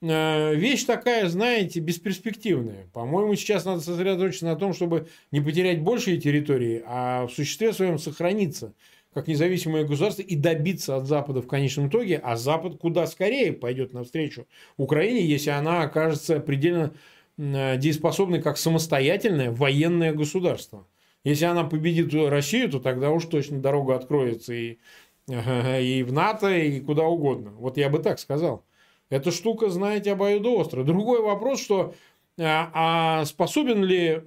[0.00, 2.86] Э, вещь такая, знаете, бесперспективная.
[2.92, 7.98] По-моему, сейчас надо сосредоточиться на том, чтобы не потерять большие территории, а в существе своем
[7.98, 8.74] сохраниться
[9.12, 13.92] как независимое государство и добиться от Запада в конечном итоге, а Запад куда скорее пойдет
[13.92, 14.46] навстречу
[14.76, 16.94] Украине, если она окажется предельно
[17.36, 20.86] э, дееспособной как самостоятельное военное государство.
[21.24, 24.78] Если она победит Россию, то тогда уж точно дорога откроется и,
[25.26, 27.50] и в НАТО, и куда угодно.
[27.50, 28.64] Вот я бы так сказал.
[29.10, 30.84] Эта штука, знаете, обоюдоострая.
[30.84, 31.94] Другой вопрос, что
[32.40, 34.22] а, а способен ли,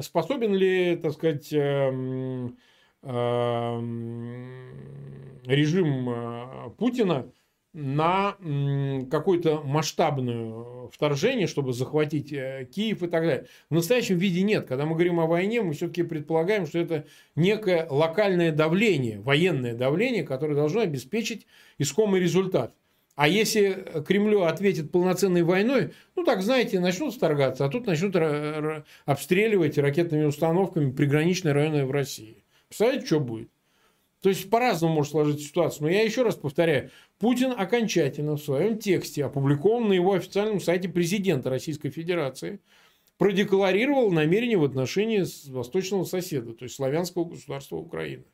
[0.00, 2.56] способен ли, так сказать, эм,
[3.02, 4.70] эм,
[5.46, 7.30] режим э, Путина
[7.72, 8.36] на
[9.10, 13.46] какое-то масштабное вторжение, чтобы захватить э, Киев и так далее.
[13.68, 14.66] В настоящем виде нет.
[14.66, 20.22] Когда мы говорим о войне, мы все-таки предполагаем, что это некое локальное давление, военное давление,
[20.22, 21.46] которое должно обеспечить
[21.78, 22.74] искомый результат.
[23.14, 28.16] А если Кремлю ответит полноценной войной, ну так, знаете, начнут вторгаться, а тут начнут
[29.04, 32.44] обстреливать ракетными установками приграничные районы в России.
[32.68, 33.50] Представляете, что будет?
[34.20, 35.82] То есть по-разному может сложиться ситуация.
[35.82, 40.88] Но я еще раз повторяю, Путин окончательно в своем тексте, опубликованном на его официальном сайте
[40.88, 42.60] президента Российской Федерации,
[43.18, 48.24] продекларировал намерение в отношении восточного соседа, то есть славянского государства Украины.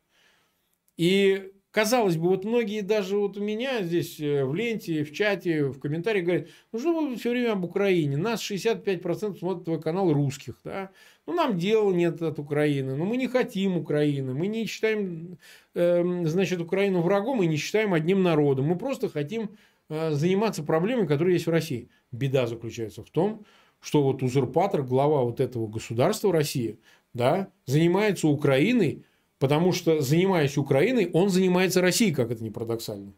[0.96, 5.66] И Казалось бы, вот многие даже вот у меня здесь э, в ленте, в чате,
[5.66, 8.16] в комментариях говорят, ну что вы все время об Украине?
[8.16, 10.90] Нас 65% смотрит твой канал русских, да?
[11.26, 15.38] Ну, нам дела нет от Украины, но мы не хотим Украины, мы не считаем,
[15.74, 18.66] э, значит, Украину врагом и не считаем одним народом.
[18.66, 19.50] Мы просто хотим
[19.88, 21.88] э, заниматься проблемами, которые есть в России.
[22.10, 23.44] Беда заключается в том,
[23.78, 26.80] что вот узурпатор, глава вот этого государства России,
[27.14, 29.04] да, занимается Украиной,
[29.40, 33.14] Потому что, занимаясь Украиной, он занимается Россией, как это не парадоксально.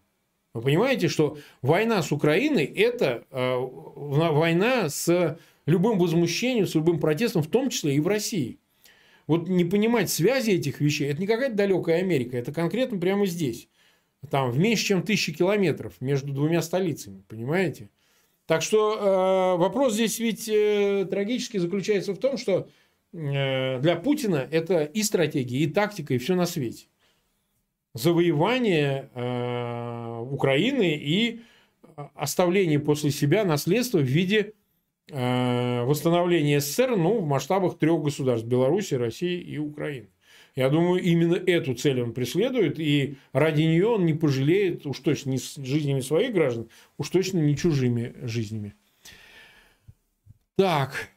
[0.55, 7.43] Вы понимаете, что война с Украиной– это э, война с любым возмущением, с любым протестом,
[7.43, 8.61] в том числе и в России.
[9.27, 13.69] Вот не понимать связи этих вещей– это не какая-то далекая Америка, это конкретно прямо здесь.
[14.31, 17.91] Там в меньше, чем тысячи километров между двумя столицами, понимаете?
[18.47, 22.69] Так что э, вопрос здесь ведь э, трагически заключается в том, что
[23.13, 26.87] для Путина это и стратегия, и тактика, и все на свете.
[27.95, 31.43] Завоевание э, Украины и
[32.15, 34.55] оставление после себя наследства в виде
[35.11, 40.09] э, восстановления СССР ну, в масштабах трех государств– Беларуси, России и Украины.
[40.55, 45.31] Я думаю, именно эту цель он преследует, и ради нее он не пожалеет уж точно
[45.31, 48.75] не с жизнями своих граждан, уж точно не чужими жизнями.
[50.57, 51.11] Так,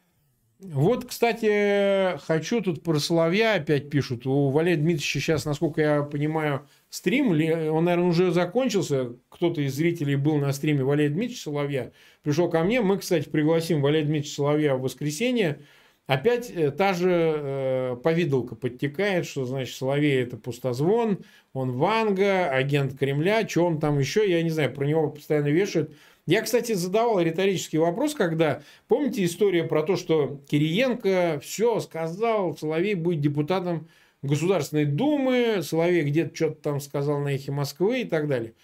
[0.58, 4.26] вот, кстати, хочу тут про Соловья опять пишут.
[4.26, 9.12] У Валерия Дмитриевича сейчас, насколько я понимаю, стрим, он, наверное, уже закончился.
[9.28, 11.92] Кто-то из зрителей был на стриме Валерия Дмитриевича Соловья.
[12.22, 12.80] Пришел ко мне.
[12.80, 15.60] Мы, кстати, пригласим Валерия Дмитриевича Соловья в воскресенье.
[16.06, 21.18] Опять э, та же э, повидалка подтекает, что, значит, Соловей– это пустозвон,
[21.52, 25.92] он Ванга, агент Кремля, что он там еще, я не знаю, про него постоянно вешают.
[26.26, 32.94] Я, кстати, задавал риторический вопрос, когда, помните история про то, что Кириенко все сказал, Соловей
[32.94, 33.88] будет депутатом
[34.22, 38.54] Государственной Думы, Соловей где-то что-то там сказал на эхе Москвы и так далее.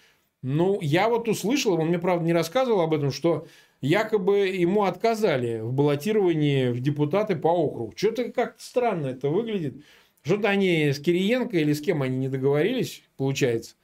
[0.41, 3.47] Ну, я вот услышал, он мне, правда, не рассказывал об этом, что
[3.79, 7.93] якобы ему отказали в баллотировании в депутаты по округу.
[7.95, 9.85] Что-то как-то странно это выглядит.
[10.21, 13.75] Что-то они с Кириенко или с кем они не договорились, получается.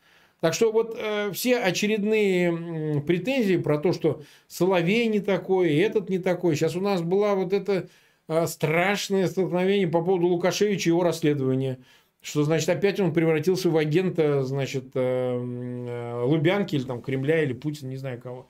[0.42, 6.20] Так что вот э, все очередные претензии про то, что Соловей не такой, этот не
[6.20, 6.56] такой.
[6.56, 7.90] Сейчас у нас была вот это
[8.28, 11.80] э, страшное столкновение по поводу Лукашевича и его расследования.
[12.22, 17.54] Что значит, опять он превратился в агента, значит, э, э, Лубянки или там Кремля или
[17.54, 18.48] Путина, не знаю кого.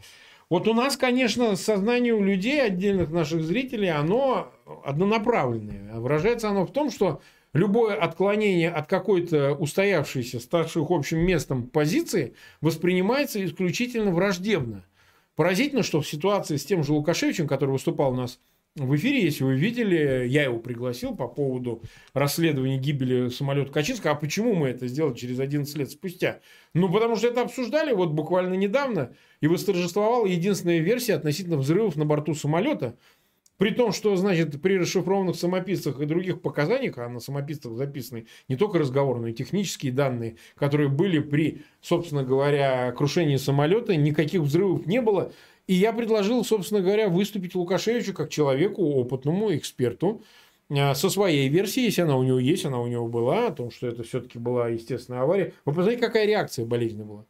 [0.50, 4.52] Вот у нас, конечно, сознание у людей, отдельных наших зрителей, оно
[4.84, 6.00] однонаправленное.
[6.00, 7.22] Выражается оно в том, что
[7.54, 14.86] любое отклонение от какой-то устоявшейся, ставших общим местом позиции воспринимается исключительно враждебно.
[15.36, 18.40] Поразительно, что в ситуации с тем же Лукашевичем, который выступал у нас
[18.76, 21.82] в эфире, если вы видели, я его пригласил по поводу
[22.14, 24.12] расследования гибели самолета Качинска.
[24.12, 26.40] А почему мы это сделали через 11 лет спустя?
[26.74, 32.06] Ну, потому что это обсуждали вот буквально недавно, и восторжествовала единственная версия относительно взрывов на
[32.06, 32.96] борту самолета–
[33.60, 38.56] При том, что, значит, при расшифрованных самописцах и других показаниях, а на самописцах записаны не
[38.56, 44.88] только разговоры, но и технические данные, которые были при, собственно говоря, крушении самолета, никаких взрывов
[44.88, 45.34] не было.
[45.68, 50.24] И я предложил, собственно говоря, выступить Лукашевичу как человеку, опытному эксперту,
[50.70, 53.72] а, со своей версией, если она у него есть, она у него была, о том,
[53.72, 55.54] что это все-таки была естественная авария.
[55.66, 57.26] Вы посмотрите, какая реакция болезни была.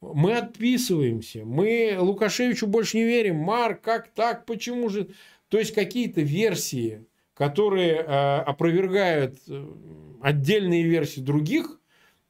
[0.00, 3.36] Мы отписываемся, мы Лукашевичу больше не верим.
[3.36, 5.08] Марк, как так, почему же?
[5.48, 9.66] То есть какие-то версии, которые э, опровергают э,
[10.22, 11.80] отдельные версии других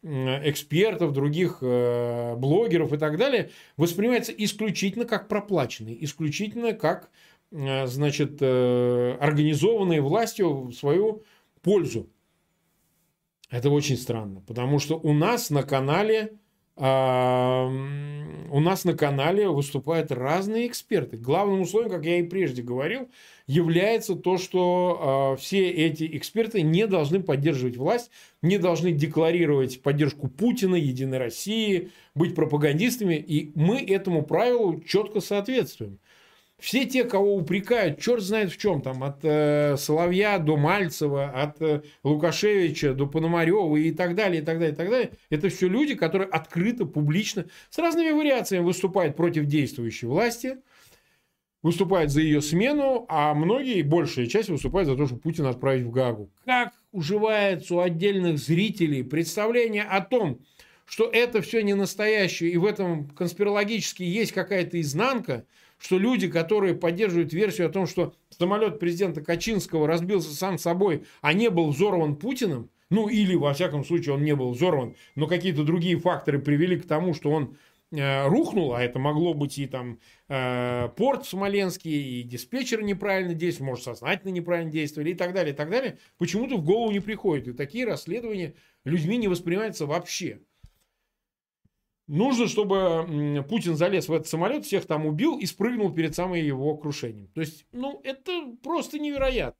[0.02, 7.10] экспертов, других э, блогеров и так далее, воспринимаются исключительно как проплаченные, исключительно как
[7.50, 11.22] значит, организованные властью в свою
[11.62, 12.10] пользу.
[13.50, 16.38] Это очень странно, потому что у нас на канале
[16.78, 21.16] у нас на канале выступают разные эксперты.
[21.16, 23.08] Главным условием, как я и прежде говорил,
[23.46, 28.10] является то, что э, все эти эксперты не должны поддерживать власть,
[28.42, 33.14] не должны декларировать поддержку Путина, Единой России, быть пропагандистами.
[33.14, 35.98] И мы этому правилу четко соответствуем.
[36.58, 41.60] Все те, кого упрекают, черт знает в чем, там, от э, Соловья до Мальцева, от
[41.60, 45.68] э, Лукашевича до Пономарева и так далее, и так далее, и так далее, это все
[45.68, 50.56] люди, которые открыто, публично, с разными вариациями выступают против действующей власти,
[51.62, 55.90] выступают за ее смену, а многие, большая часть, выступают за то, что Путина отправить в
[55.90, 56.30] Гагу.
[56.46, 60.40] Как уживается у отдельных зрителей представление о том,
[60.86, 65.44] что это все не настоящее, и в этом конспирологически есть какая-то изнанка–
[65.78, 71.32] что люди, которые поддерживают версию о том, что самолет президента Качинского разбился сам собой, а
[71.32, 75.64] не был взорван Путиным, ну или, во всяком случае, он не был взорван, но какие-то
[75.64, 77.56] другие факторы привели к тому, что он
[77.90, 79.98] э, рухнул, а это могло быть и там
[80.28, 85.56] э, порт Смоленский, и диспетчер неправильно действовал, может, сознательно неправильно действовали и так далее, и
[85.56, 87.48] так далее, почему-то в голову не приходит.
[87.48, 88.54] И такие расследования
[88.84, 90.40] людьми не воспринимаются вообще.
[92.08, 96.76] Нужно, чтобы Путин залез в этот самолет, всех там убил и спрыгнул перед самым его
[96.76, 97.28] крушением.
[97.34, 99.58] То есть, ну, это просто невероятно.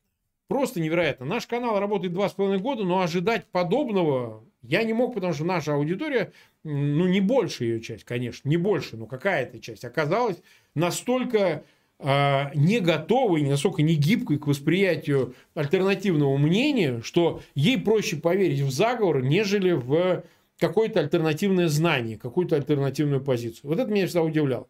[0.49, 1.27] Просто невероятно.
[1.27, 5.45] Наш канал работает два с половиной года, но ожидать подобного я не мог, потому что
[5.45, 6.33] наша аудитория,
[6.63, 10.37] ну, не больше ее часть, конечно, не больше, но какая-то часть оказалась
[10.75, 11.65] настолько
[11.99, 18.71] э, не готовой, настолько не гибкой к восприятию альтернативного мнения, что ей проще поверить в
[18.71, 20.25] заговор, нежели в
[20.59, 23.71] какое-то альтернативное знание, какую-то альтернативную позицию.
[23.71, 24.69] Вот это меня всегда удивляло.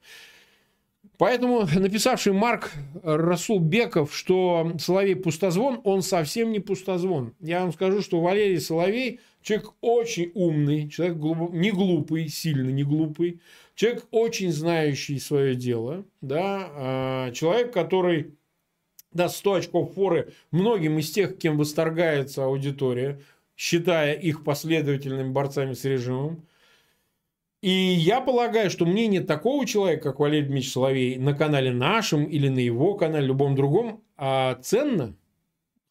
[1.18, 2.72] Поэтому написавший Марк
[3.02, 7.34] Расул Беков, что Соловей пустозвон, он совсем не пустозвон.
[7.40, 11.52] Я вам скажу, что Валерий Соловей человек очень умный, человек глуп...
[11.52, 13.40] не глупый, сильно не глупый,
[13.74, 18.34] человек очень знающий свое дело, да, а, человек, который
[19.12, 23.20] даст 100 очков форы многим из тех, кем восторгается аудитория,
[23.56, 26.46] считая их последовательными борцами с режимом.
[27.62, 32.48] И я полагаю, что мнение такого человека, как Валерий Дмитриевич Соловей, на канале нашем или
[32.48, 35.16] на его канале, любом другом, а, ценно.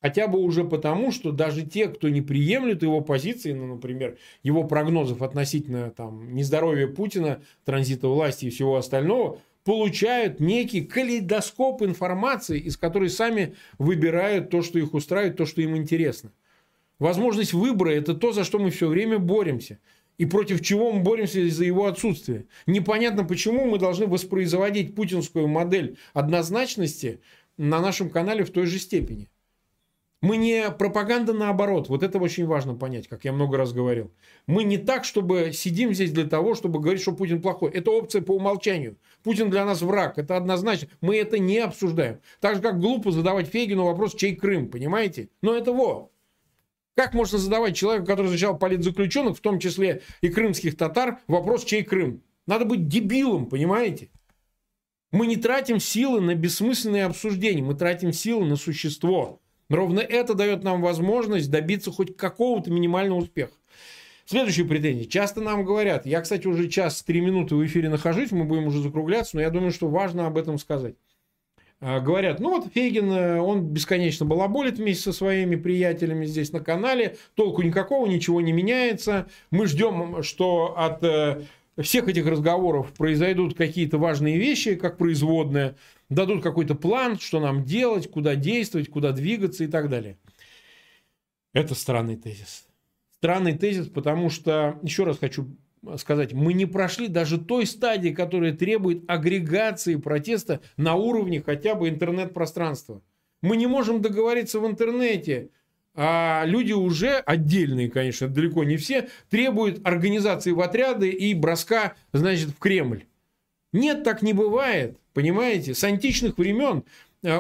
[0.01, 4.63] Хотя бы уже потому, что даже те, кто не приемлет его позиции, ну, например, его
[4.63, 12.77] прогнозов относительно там, нездоровья Путина, транзита власти и всего остального, получают некий калейдоскоп информации, из
[12.77, 16.31] которой сами выбирают то, что их устраивает, то, что им интересно.
[16.99, 19.79] Возможность выбора– это то, за что мы все время боремся.
[20.17, 22.45] И против чего мы боремся из-за его отсутствия.
[22.67, 27.19] Непонятно, почему мы должны воспроизводить путинскую модель однозначности
[27.57, 29.29] на нашем канале в той же степени.
[30.21, 31.89] Мы не пропаганда наоборот.
[31.89, 34.11] Вот это очень важно понять, как я много раз говорил.
[34.47, 37.71] Мы не так, чтобы сидим здесь для того, чтобы говорить, что Путин плохой.
[37.71, 38.97] Это опция по умолчанию.
[39.21, 40.17] Путин для нас враг.
[40.17, 40.87] Это однозначно.
[41.01, 42.21] Мы это не обсуждаем.
[42.39, 44.69] Так же, как глупо задавать Фегину вопрос, чей Крым.
[44.69, 45.29] Понимаете?
[45.41, 46.11] Но это вот.
[46.95, 51.83] Как можно задавать человеку, который изучал политзаключенных, в том числе и крымских татар, вопрос, чей
[51.83, 52.23] Крым?
[52.47, 54.11] Надо быть дебилом, понимаете?
[55.11, 59.41] Мы не тратим силы на бессмысленные обсуждения, мы тратим силы на существо.
[59.67, 63.53] Ровно это дает нам возможность добиться хоть какого-то минимального успеха.
[64.25, 65.05] Следующие претензии.
[65.05, 68.81] Часто нам говорят, я, кстати, уже час три минуты в эфире нахожусь, мы будем уже
[68.81, 70.95] закругляться, но я думаю, что важно об этом сказать.
[71.81, 76.61] А, говорят, ну вот Фейгин, э, он бесконечно балаболит вместе со своими приятелями здесь на
[76.61, 79.27] канале, толку никакого, ничего не меняется.
[79.51, 81.43] Мы ждем, что от э,
[81.81, 85.75] всех этих разговоров произойдут какие-то важные вещи, как производные,
[86.09, 90.17] дадут какой-то план, что нам делать, куда действовать, куда двигаться и так далее.
[91.53, 92.67] Это странный тезис.
[93.17, 95.55] Странный тезис, потому что, еще раз хочу
[95.97, 101.89] сказать, мы не прошли даже той стадии, которая требует агрегации протеста на уровне хотя бы
[101.89, 103.01] интернет-пространства.
[103.41, 105.49] Мы не можем договориться в интернете,
[105.93, 112.49] а люди уже отдельные, конечно, далеко не все, требуют организации в отряды и броска, значит,
[112.49, 113.05] в Кремль.
[113.71, 115.73] Нет, так не бывает, понимаете?
[115.73, 116.83] С античных времен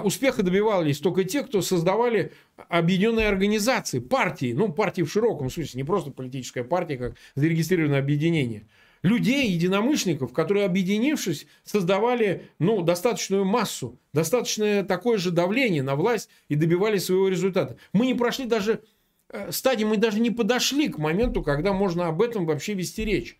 [0.03, 2.31] успеха добивались только те, кто создавали
[2.69, 8.67] объединенные организации, партии, ну, партии в широком смысле, не просто политическая партия, как зарегистрированное объединение.
[9.03, 16.55] Людей, единомышленников, которые, объединившись, создавали ну, достаточную массу, достаточное такое же давление на власть и
[16.55, 17.77] добивались своего результата.
[17.93, 18.81] Мы не прошли даже
[19.29, 23.37] э, стадии, мы даже не подошли к моменту, когда можно об этом вообще вести речь.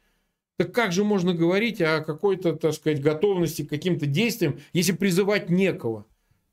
[0.58, 5.50] Так как же можно говорить о какой-то, так сказать, готовности к каким-то действиям, если призывать
[5.50, 6.06] некого?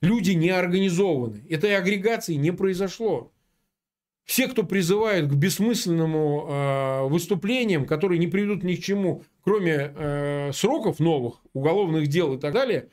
[0.03, 1.44] Люди не организованы.
[1.48, 3.32] Этой агрегации не произошло.
[4.24, 10.50] Все, кто призывают к бессмысленному э, выступлениям, которые не приведут ни к чему, кроме э,
[10.53, 12.88] сроков новых, уголовных дел и так далее,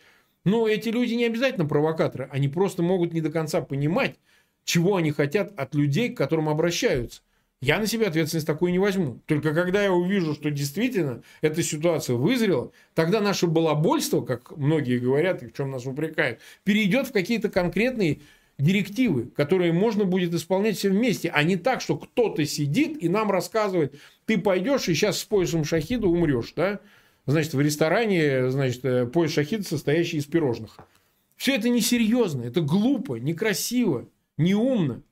[0.45, 2.29] но эти люди не обязательно провокаторы.
[2.31, 4.15] Они просто могут не до конца понимать,
[4.63, 7.21] чего они хотят от людей, к которым обращаются.
[7.61, 9.21] Я на себя ответственность такую не возьму.
[9.25, 15.43] Только когда я увижу, что действительно эта ситуация вызрела, тогда наше балабольство, как многие говорят
[15.43, 18.21] и в чем нас упрекают, перейдет в какие-то конкретные
[18.57, 23.29] директивы, которые можно будет исполнять все вместе, а не так, что кто-то сидит и нам
[23.29, 26.79] рассказывает, ты пойдешь и сейчас с поясом шахида умрешь, да?
[27.25, 30.77] Значит, в ресторане, значит, э, пояс шахида, состоящий из пирожных.
[31.35, 35.03] Все это несерьезно, это глупо, некрасиво, неумно.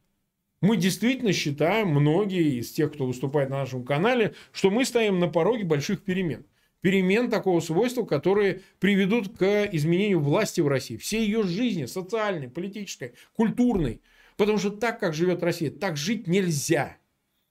[0.61, 5.27] Мы действительно считаем, многие из тех, кто выступает на нашем канале, что мы стоим на
[5.27, 6.45] пороге больших перемен.
[6.81, 10.97] Перемен такого свойства, которые приведут к изменению власти в России.
[10.97, 14.01] Всей ее жизни, социальной, политической, культурной.
[14.35, 16.97] Потому что так, как живет Россия, так жить нельзя.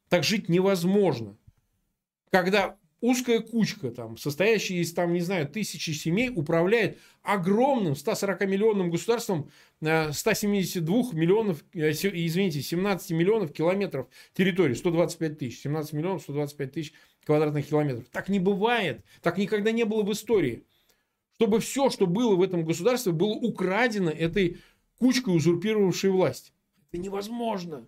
[0.09, 1.36] Так жить невозможно.
[2.30, 9.51] Когда узкая кучка, там, состоящая из, там, не знаю, тысячи семей, управляет огромным 140-миллионным государством
[9.80, 16.92] 172 э, миллионов, э, извините, 17 миллионов километров территории, 125 тысяч, 17 миллионов 125 тысяч
[17.24, 18.05] квадратных километров.
[18.11, 20.64] Так не бывает, так никогда не было в истории.
[21.34, 24.59] Чтобы все, что было в этом государстве, было украдено этой
[24.99, 26.55] кучкой, узурпировавшей власть.
[26.90, 27.86] Это невозможно.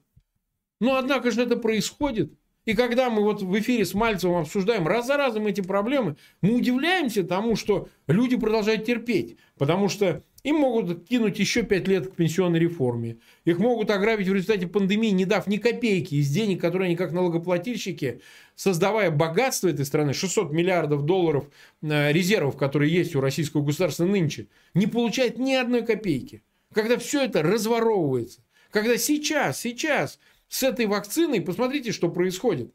[0.81, 2.33] Но, однако же, это происходит.
[2.69, 6.53] И когда мы вот в эфире с Мальцевым обсуждаем раз за разом эти проблемы, мы
[6.53, 9.39] удивляемся тому, что люди продолжают терпеть.
[9.57, 13.21] Потому что им могут кинуть еще пять лет к пенсионной реформе.
[13.47, 17.13] Их могут ограбить в результате пандемии, не дав ни копейки из денег, которые они как
[17.13, 18.21] налогоплательщики,
[18.55, 21.49] создавая богатство этой страны, 600 миллиардов долларов
[21.81, 26.43] э, резервов, которые есть у российского государства нынче, не получают ни одной копейки.
[26.75, 28.43] Когда все это разворовывается.
[28.71, 30.19] Когда сейчас, сейчас
[30.49, 32.73] с этой вакциной, посмотрите, что происходит.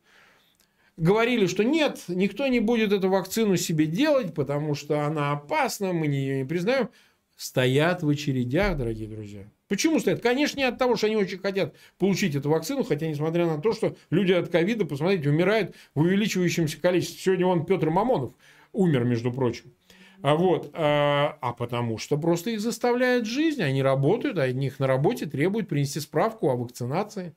[0.95, 6.05] Говорили, что нет, никто не будет эту вакцину себе делать, потому что она опасна, мы
[6.05, 6.89] ее не признаем.
[7.36, 9.43] Стоят в очередях, дорогие друзья.
[9.67, 10.21] Почему стоят?
[10.21, 13.74] Конечно, не от того, что они очень хотят получить эту вакцину, хотя, несмотря на то,
[13.74, 17.19] что люди от ковида, посмотрите, умирают в увеличивающемся количестве.
[17.19, 18.34] Сегодня он Петр Мамонов
[18.71, 19.74] умер, между прочим.
[20.21, 24.80] А вот, а, а потому что просто их заставляет жизнь, они работают, а от них
[24.80, 27.34] на работе требуют принести справку о вакцинации.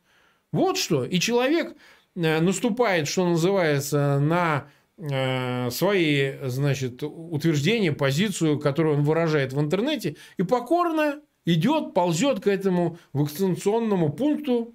[0.53, 1.05] Вот что.
[1.05, 1.77] И человек
[2.15, 4.69] э, наступает, что называется, на
[4.99, 12.47] э, свои, значит, утверждения, позицию, которую он выражает в интернете, и покорно идет, ползет к
[12.47, 14.75] этому вакцинационному пункту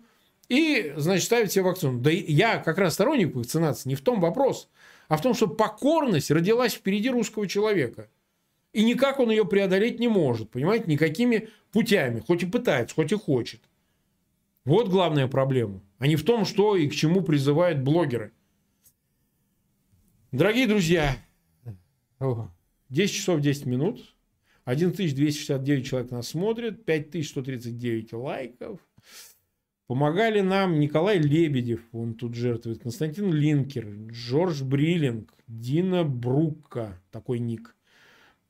[0.49, 1.99] и, значит, ставит себе вакцину.
[1.99, 4.69] Да я как раз сторонник вакцинации, не в том вопрос,
[5.07, 8.09] а в том, что покорность родилась впереди русского человека.
[8.74, 13.15] И никак он ее преодолеть не может, понимаете, никакими путями, хоть и пытается, хоть и
[13.15, 13.61] хочет.
[14.64, 18.32] Вот главная проблема, а не в том, что и к чему призывают блогеры.
[20.32, 21.18] Дорогие друзья,
[22.89, 24.16] 10 часов 10 минут,
[24.66, 28.79] 1269 человек нас смотрит, 5139 лайков.
[29.88, 37.75] Помогали нам Николай Лебедев, он тут жертвует, Константин Линкер, Джордж Бриллинг, Дина Брукка, такой ник.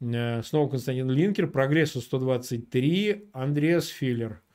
[0.02, 4.42] Э, снова Константин Линкер, Прогрессу 123, Андреас Филлер–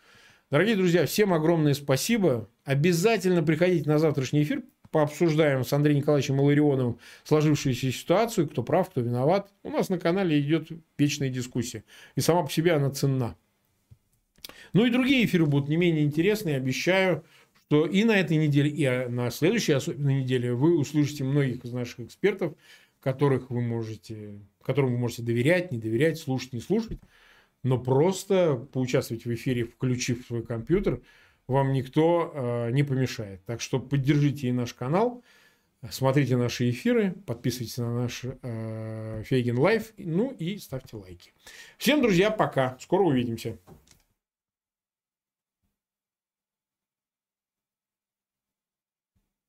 [0.48, 2.48] Дорогие друзья, всем огромное спасибо.
[2.64, 4.62] Обязательно приходите на завтрашний эфир.
[4.92, 9.52] Пообсуждаем с Андреем Николаевичем Маларионовым сложившуюся ситуацию, кто прав, кто виноват.
[9.64, 11.82] У нас на канале идет вечная дискуссия.
[12.14, 13.36] И сама по себе она ценна.
[14.72, 16.58] Ну и другие эфиры будут не менее интересные.
[16.58, 17.24] Обещаю,
[17.66, 21.98] что и на этой неделе, и на следующей особенно неделе вы услышите многих из наших
[21.98, 22.54] экспертов,
[23.00, 27.00] которых вы можете, которым вы можете доверять, не доверять, слушать, не слушать
[27.66, 31.02] но просто поучаствовать в эфире, включив свой компьютер,
[31.48, 33.44] вам никто э, не помешает.
[33.44, 35.24] Так что поддержите и наш канал.
[35.90, 41.32] Смотрите наши эфиры, подписывайтесь на наш э, Фейгин Live, ну и ставьте лайки.
[41.76, 42.76] Всем, друзья, пока.
[42.80, 43.58] Скоро увидимся.